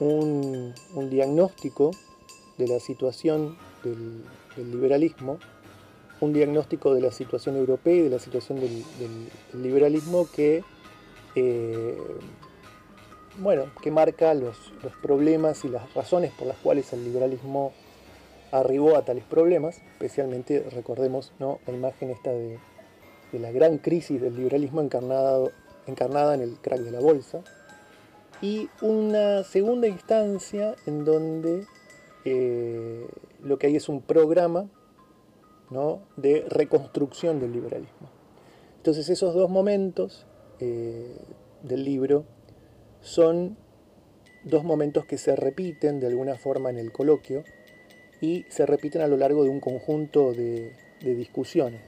[0.00, 0.74] un,
[1.10, 1.90] diagnóstico
[2.58, 4.24] de la situación del,
[4.56, 5.38] liberalismo,
[6.20, 8.84] un diagnóstico de la situación europea y de la situación del,
[9.54, 10.62] liberalismo que,
[11.34, 11.98] eh,
[13.38, 14.56] bueno, que marca los,
[15.02, 17.72] problemas y las razones por las cuales el liberalismo
[18.52, 21.60] arribó a tales problemas, especialmente recordemos ¿no?
[21.66, 22.58] la imagen esta de,
[23.32, 25.52] la gran crisis del liberalismo encarnado,
[25.86, 27.42] encarnada en el crack de la bolsa,
[28.42, 31.64] y una segunda instancia en donde
[32.24, 33.06] eh,
[33.42, 34.66] lo que hay es un programa
[35.70, 36.02] ¿no?
[36.16, 38.10] de reconstrucción del liberalismo.
[38.76, 40.26] Entonces esos dos momentos
[40.58, 41.16] eh,
[41.62, 42.24] del libro
[43.00, 43.56] son
[44.44, 47.44] dos momentos que se repiten de alguna forma en el coloquio,
[48.20, 51.80] y se repiten a lo largo de un conjunto de, discusiones.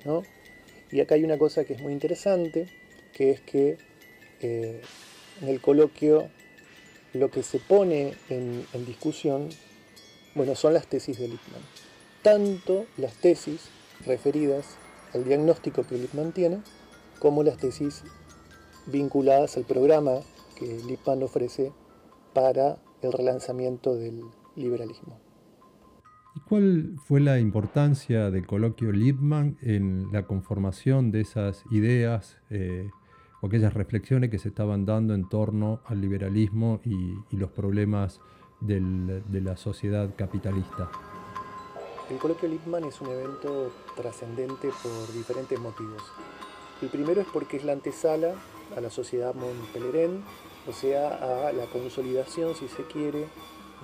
[0.90, 2.66] Y acá hay una cosa que es muy interesante,
[3.12, 3.76] que es que
[4.40, 4.80] eh,
[5.42, 6.28] en el coloquio
[7.12, 9.50] lo que se pone en, discusión
[10.34, 11.62] bueno, son las tesis de Lippmann.
[12.22, 13.68] Tanto las tesis
[14.06, 14.76] referidas
[15.12, 16.60] al diagnóstico que Lippmann tiene,
[17.18, 18.04] como las tesis
[18.86, 20.20] vinculadas al programa
[20.56, 21.72] que Lippmann ofrece
[22.32, 24.22] para el relanzamiento del
[24.54, 25.18] liberalismo.
[26.36, 32.88] ¿Y cuál fue la importancia del coloquio Lippmann en la conformación de esas ideas eh,
[33.40, 38.20] o aquellas reflexiones que se estaban dando en torno al liberalismo y, los problemas
[38.60, 40.88] de la sociedad capitalista?
[42.10, 46.02] El coloquio Lippmann es un evento trascendente por diferentes motivos.
[46.82, 48.34] El primero es porque es la antesala
[48.76, 50.10] a la sociedad Montpellier,
[50.68, 53.28] o sea, a la consolidación, si se quiere,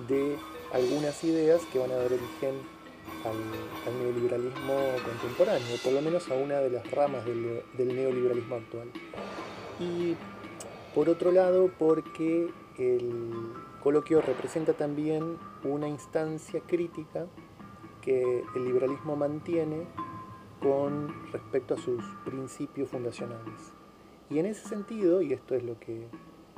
[0.07, 0.37] de
[0.73, 2.55] algunas ideas que van a dar origen
[3.25, 8.91] al, neoliberalismo contemporáneo, por lo menos a una de las ramas del, neoliberalismo actual.
[9.79, 10.15] Y
[10.93, 17.27] por otro lado, porque el coloquio representa también una instancia crítica
[18.01, 19.85] que el liberalismo mantiene
[20.61, 23.73] con respecto a sus principios fundacionales.
[24.29, 26.07] Y en ese sentido, y esto es lo que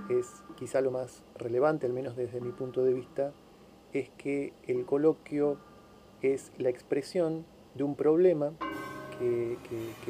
[0.10, 3.32] es quizá lo más relevante, al menos desde mi punto de vista,
[3.94, 5.58] es que el coloquio
[6.22, 8.54] es la expresión de un problema
[9.20, 9.58] que,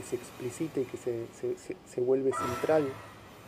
[0.03, 2.87] se explicita y que se, vuelve central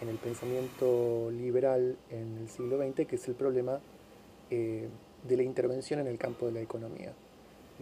[0.02, 3.80] en el pensamiento liberal en el siglo XX, que es el problema
[4.50, 4.90] eh,
[5.28, 7.14] de la intervención en el campo de la economía.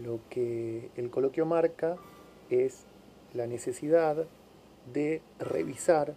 [0.04, 1.98] Lo que el coloquio marca
[2.50, 2.86] es
[3.34, 4.26] la necesidad
[4.94, 6.16] de revisar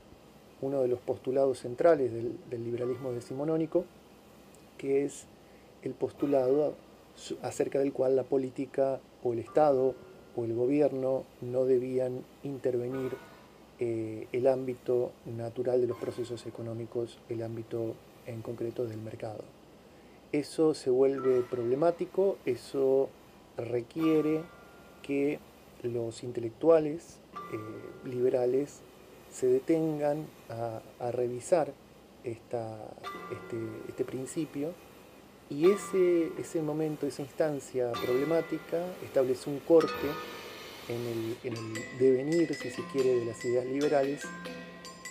[0.60, 3.84] uno de los postulados centrales del, liberalismo decimonónico,
[4.78, 5.26] que es
[5.82, 6.74] el postulado
[7.42, 9.94] acerca del cual la política o el Estado
[10.36, 13.12] o el gobierno no debían intervenir
[13.78, 17.94] eh, el ámbito natural de los procesos económicos, el ámbito
[18.26, 19.44] en concreto del mercado.
[20.32, 23.08] Eso se vuelve problemático, eso
[23.56, 24.42] requiere
[25.02, 25.38] que
[25.82, 27.18] los intelectuales
[27.52, 28.80] eh, liberales
[29.32, 31.72] se detengan a, revisar
[32.22, 32.78] esta,
[33.32, 33.56] este,
[33.88, 34.72] este principio
[35.50, 40.08] y ese, ese momento, esa instancia problemática establece un corte
[40.88, 44.22] en el, en el, devenir, si se quiere, de las ideas liberales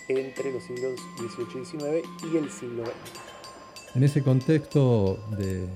[0.08, 3.33] entre los siglos XVIII y XIX y el siglo XX.
[3.94, 5.68] En ese contexto de,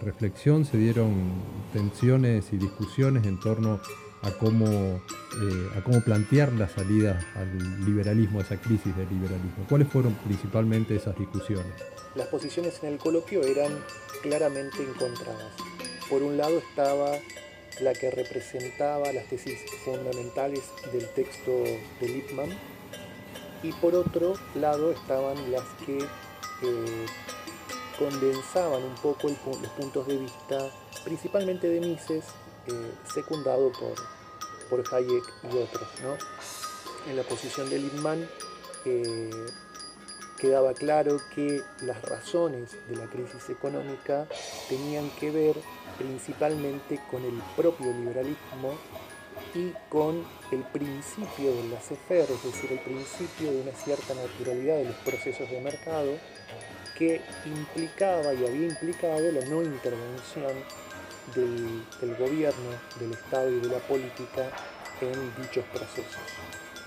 [0.00, 1.12] reflexión se dieron
[1.72, 3.80] tensiones y discusiones en torno
[4.22, 5.00] a cómo, eh,
[5.76, 9.66] a cómo plantear la salida al liberalismo, a esa crisis del liberalismo.
[9.68, 11.72] ¿Cuáles fueron principalmente esas discusiones?
[12.18, 13.72] las posiciones en el coloquio eran
[14.22, 15.52] claramente encontradas.
[16.10, 17.12] Por un lado estaba
[17.80, 21.52] la que representaba las tesis fundamentales del texto
[22.00, 22.50] de Lippmann
[23.62, 27.06] y por otro lado estaban las que eh,
[27.98, 30.70] condensaban un poco los puntos de vista,
[31.04, 32.24] principalmente de Mises,
[32.66, 33.94] eh, secundado por,
[34.70, 35.88] por Hayek y otros.
[37.08, 38.28] En la posición de Lippmann
[38.84, 39.30] eh,
[40.38, 44.26] quedaba claro que las razones de la crisis económica
[44.68, 45.56] tenían que ver
[45.98, 48.74] principalmente con el propio liberalismo
[49.54, 54.84] y con el principio del laissez-faire, es decir, el principio de una cierta naturalidad de
[54.84, 56.12] los procesos de mercado
[56.98, 60.52] que implicaba y había implicado la no intervención
[61.34, 64.50] del, gobierno, del Estado y de la política
[65.00, 66.18] en dichos procesos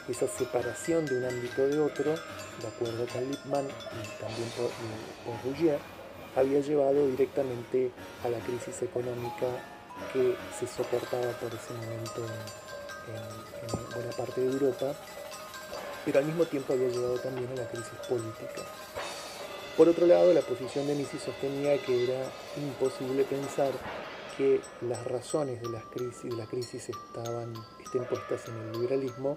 [0.09, 4.70] esa separación de un ámbito de otro, de acuerdo con Lippmann y también por,
[5.26, 5.36] por
[6.36, 7.91] había llevado directamente
[8.24, 9.47] a la crisis económica
[10.14, 14.93] que se soportaba por ese momento en, en, buena parte de Europa,
[16.05, 18.62] pero al mismo tiempo había llevado también a la crisis política.
[19.78, 23.72] Por otro lado, la posición de Mises sostenía que era imposible pensar
[24.38, 27.54] que las razones de, las crisis, de la crisis estaban,
[27.84, 29.36] estén puestas en el liberalismo,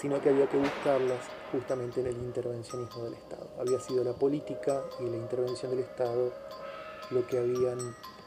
[0.00, 1.20] sino que había que buscarlas
[1.52, 3.48] justamente en el intervencionismo del Estado.
[3.58, 6.32] Había sido la política y la intervención del Estado
[7.10, 7.78] lo que habían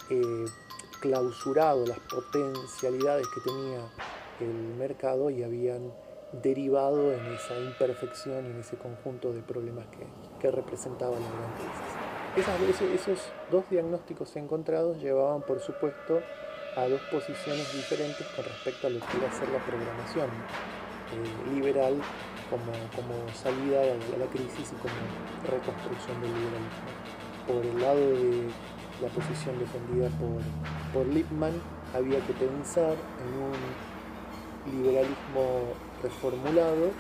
[0.10, 0.46] eh,
[1.00, 3.82] clausurado las potencialidades que tenía
[4.40, 5.92] el mercado y habían
[6.32, 10.06] derivado en esa imperfección y en ese conjunto de problemas que,
[10.40, 13.08] que representaba la gran crisis.
[13.08, 16.22] esos dos diagnósticos encontrados llevaban, por supuesto,
[16.76, 21.56] a dos posiciones diferentes con respecto a lo que iba a ser la programación eh,
[21.56, 21.96] liberal
[22.50, 24.94] como, como salida a la crisis y como
[25.50, 26.92] reconstrucción del liberalismo.
[27.48, 28.50] Por el lado de
[29.02, 30.42] la posición defendida por,
[30.94, 31.54] por Lippmann,
[31.96, 36.92] había que pensar en un liberalismo reformulado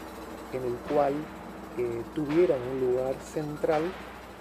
[0.53, 1.13] en el cual
[1.77, 3.83] eh, tuviera un lugar central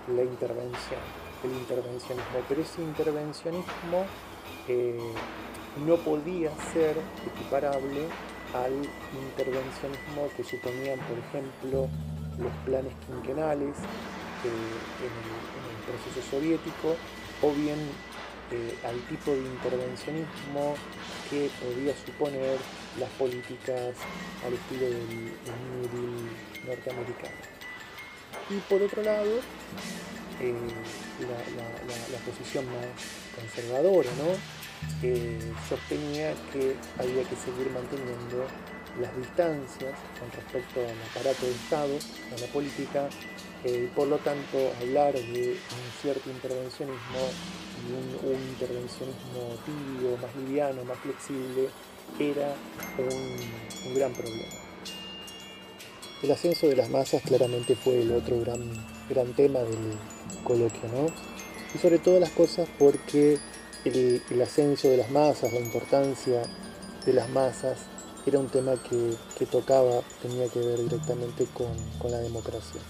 [0.09, 1.01] la intervención,
[1.45, 2.39] el intervencionismo.
[2.49, 4.07] Pero ese intervencionismo
[4.69, 5.13] eh,
[5.85, 6.97] no podía ser
[7.27, 8.09] equiparable
[8.55, 8.73] al
[9.13, 11.89] intervencionismo que suponían, por ejemplo,
[12.39, 13.77] los planes quinquenales
[14.45, 16.97] eh, en, el, proceso soviético,
[17.43, 17.79] o bien
[18.53, 20.75] eh, al tipo de intervencionismo
[21.31, 22.59] que podía suponer
[23.01, 23.95] las políticas
[24.45, 25.33] al estilo del,
[25.91, 27.37] Deal norteamericano.
[28.51, 29.41] Y por otro lado,
[30.41, 30.55] eh,
[31.21, 32.87] la, posición más
[33.35, 34.57] conservadora, ¿no?
[35.69, 38.47] sostenía que había que seguir manteniendo
[39.01, 41.99] las distancias con respecto al aparato de Estado,
[42.35, 43.09] a la política,
[43.65, 47.21] eh, y por lo tanto hablar de un cierto intervencionismo
[47.93, 51.69] un, intervencionismo tibio, más liviano, más flexible,
[52.19, 52.55] era
[52.99, 54.55] un, gran problema.
[56.23, 58.61] El ascenso de las masas claramente fue el otro gran,
[59.09, 59.99] gran tema del
[60.45, 61.07] coloquio, ¿no?
[61.75, 63.39] Y sobre todas las cosas porque
[63.85, 66.43] el, ascenso de las masas, la importancia
[67.05, 67.79] de las masas,
[68.27, 72.81] era un tema que, tocaba, tenía que ver directamente con, la democracia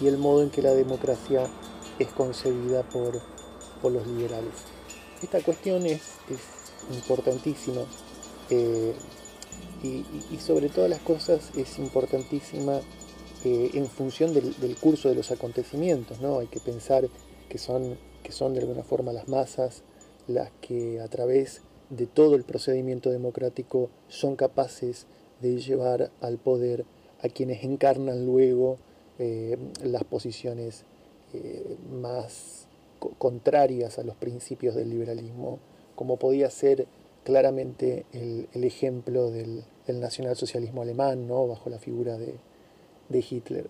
[0.00, 1.46] y el modo en que la democracia
[1.98, 3.20] es concebida por,
[3.82, 4.54] los liberales.
[5.22, 6.02] Esta cuestión es,
[6.92, 7.80] importantísima
[8.50, 8.94] eh,
[9.82, 12.80] y, sobre todas las cosas es importantísima
[13.44, 16.20] eh, en función del, curso de los acontecimientos.
[16.20, 16.38] ¿no?
[16.38, 17.08] Hay que pensar
[17.48, 19.82] que son, que son de alguna forma las masas
[20.26, 25.06] las que a través de todo el procedimiento democrático son capaces
[25.40, 26.84] de llevar al poder
[27.22, 28.78] a quienes encarnan luego
[29.18, 30.84] eh, las posiciones
[31.32, 32.65] eh, más
[33.18, 35.58] contrarias a los principios del liberalismo,
[35.94, 36.86] como podía ser
[37.24, 41.46] claramente el, ejemplo del, nacionalsocialismo alemán, ¿no?
[41.48, 42.34] bajo la figura de,
[43.10, 43.68] Hitler.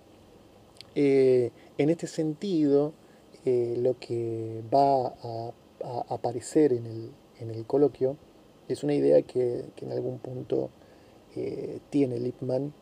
[0.95, 2.93] Eh, en este sentido,
[3.45, 5.53] lo que va a,
[6.09, 7.13] aparecer en
[7.51, 8.17] el, coloquio
[8.69, 10.71] es una idea que, en algún punto
[11.91, 12.73] tiene Lippmann,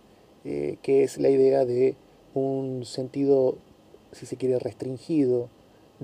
[0.43, 1.97] que es la idea de
[2.35, 3.57] un sentido,
[4.13, 5.49] si se quiere, restringido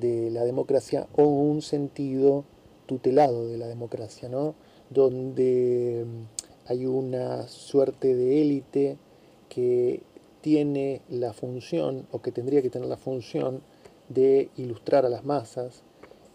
[0.00, 2.44] de la democracia o un sentido
[2.86, 4.54] tutelado de la democracia, ¿no?
[4.90, 8.98] donde mm, hay una suerte de élite
[9.48, 10.02] que
[10.40, 13.60] tiene la función o que tendría que tener la función
[14.08, 15.82] de ilustrar a las masas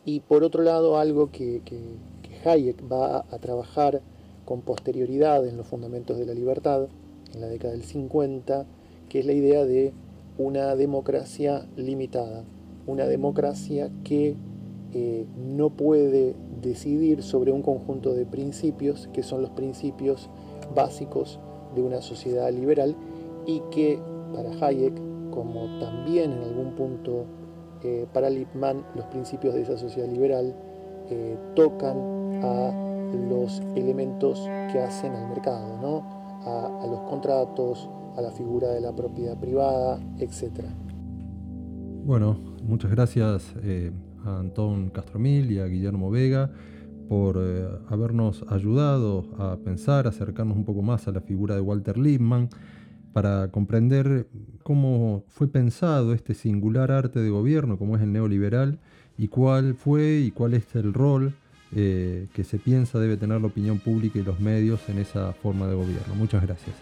[0.06, 1.98] y por otro lado algo que, que
[2.48, 4.02] Hayek va a trabajar
[4.46, 6.88] con posterioridad en los fundamentos de la libertad
[7.34, 8.66] en la década del 50
[9.10, 9.94] que es la idea de
[10.38, 12.44] una democracia limitada,
[12.88, 14.36] una democracia que
[14.94, 20.30] eh, no puede decidir sobre un conjunto de principios que son los principios
[20.74, 21.40] básicos
[21.76, 22.96] de una sociedad liberal
[23.46, 24.00] y que
[24.34, 24.94] para Hayek,
[25.32, 27.26] como también en algún punto
[27.84, 30.56] eh, para Lippmann, los principios de esa sociedad liberal
[31.10, 31.98] eh, tocan
[32.44, 32.72] a
[33.30, 36.16] los elementos que hacen al mercado, ¿no?
[36.46, 40.64] a los contratos, a la figura de la propiedad privada, etc.
[42.06, 43.92] Bueno, muchas gracias eh,
[44.26, 46.52] a Antón Castromil y a Guillermo Vega
[47.10, 51.98] por eh, habernos ayudado a pensar, acercarnos un poco más a la figura de Walter
[51.98, 52.50] Lippmann,
[53.12, 54.28] para comprender
[54.62, 58.78] cómo fue pensado este singular arte de gobierno, como es el neoliberal,
[59.18, 61.34] y cuál fue y cuál es el rol
[61.76, 65.66] eh, que se piensa debe tener la opinión pública y los medios en esa forma
[65.66, 66.14] de gobierno.
[66.14, 66.76] Muchas gracias.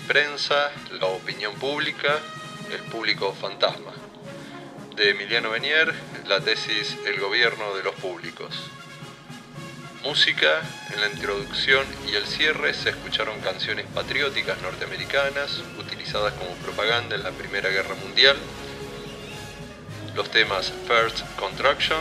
[0.00, 0.70] Prensa,
[1.00, 2.18] La Opinión Pública,
[2.70, 3.92] El Público Fantasma.
[4.96, 5.92] De Emiliano Benier,
[6.26, 8.54] la tesis El Gobierno de los Públicos.
[10.02, 17.16] Música, en la introducción y el cierre se escucharon canciones patrióticas norteamericanas utilizadas como propaganda
[17.16, 18.36] en la Primera Guerra Mundial.
[20.14, 22.00] Los temas First Contraction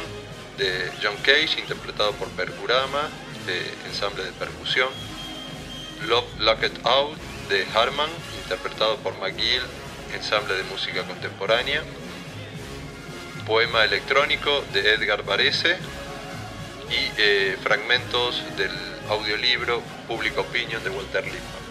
[0.57, 3.09] de John Cage, interpretado por Percurama,
[3.45, 4.89] de ensamble de percusión,
[6.07, 8.09] Love Locked Out de Harman,
[8.41, 9.61] interpretado por McGill,
[10.13, 11.83] ensamble de música contemporánea,
[13.45, 15.75] Poema electrónico de Edgar Varese
[16.89, 18.71] y eh, fragmentos del
[19.09, 21.62] audiolibro Public Opinion de Walter Lippmann.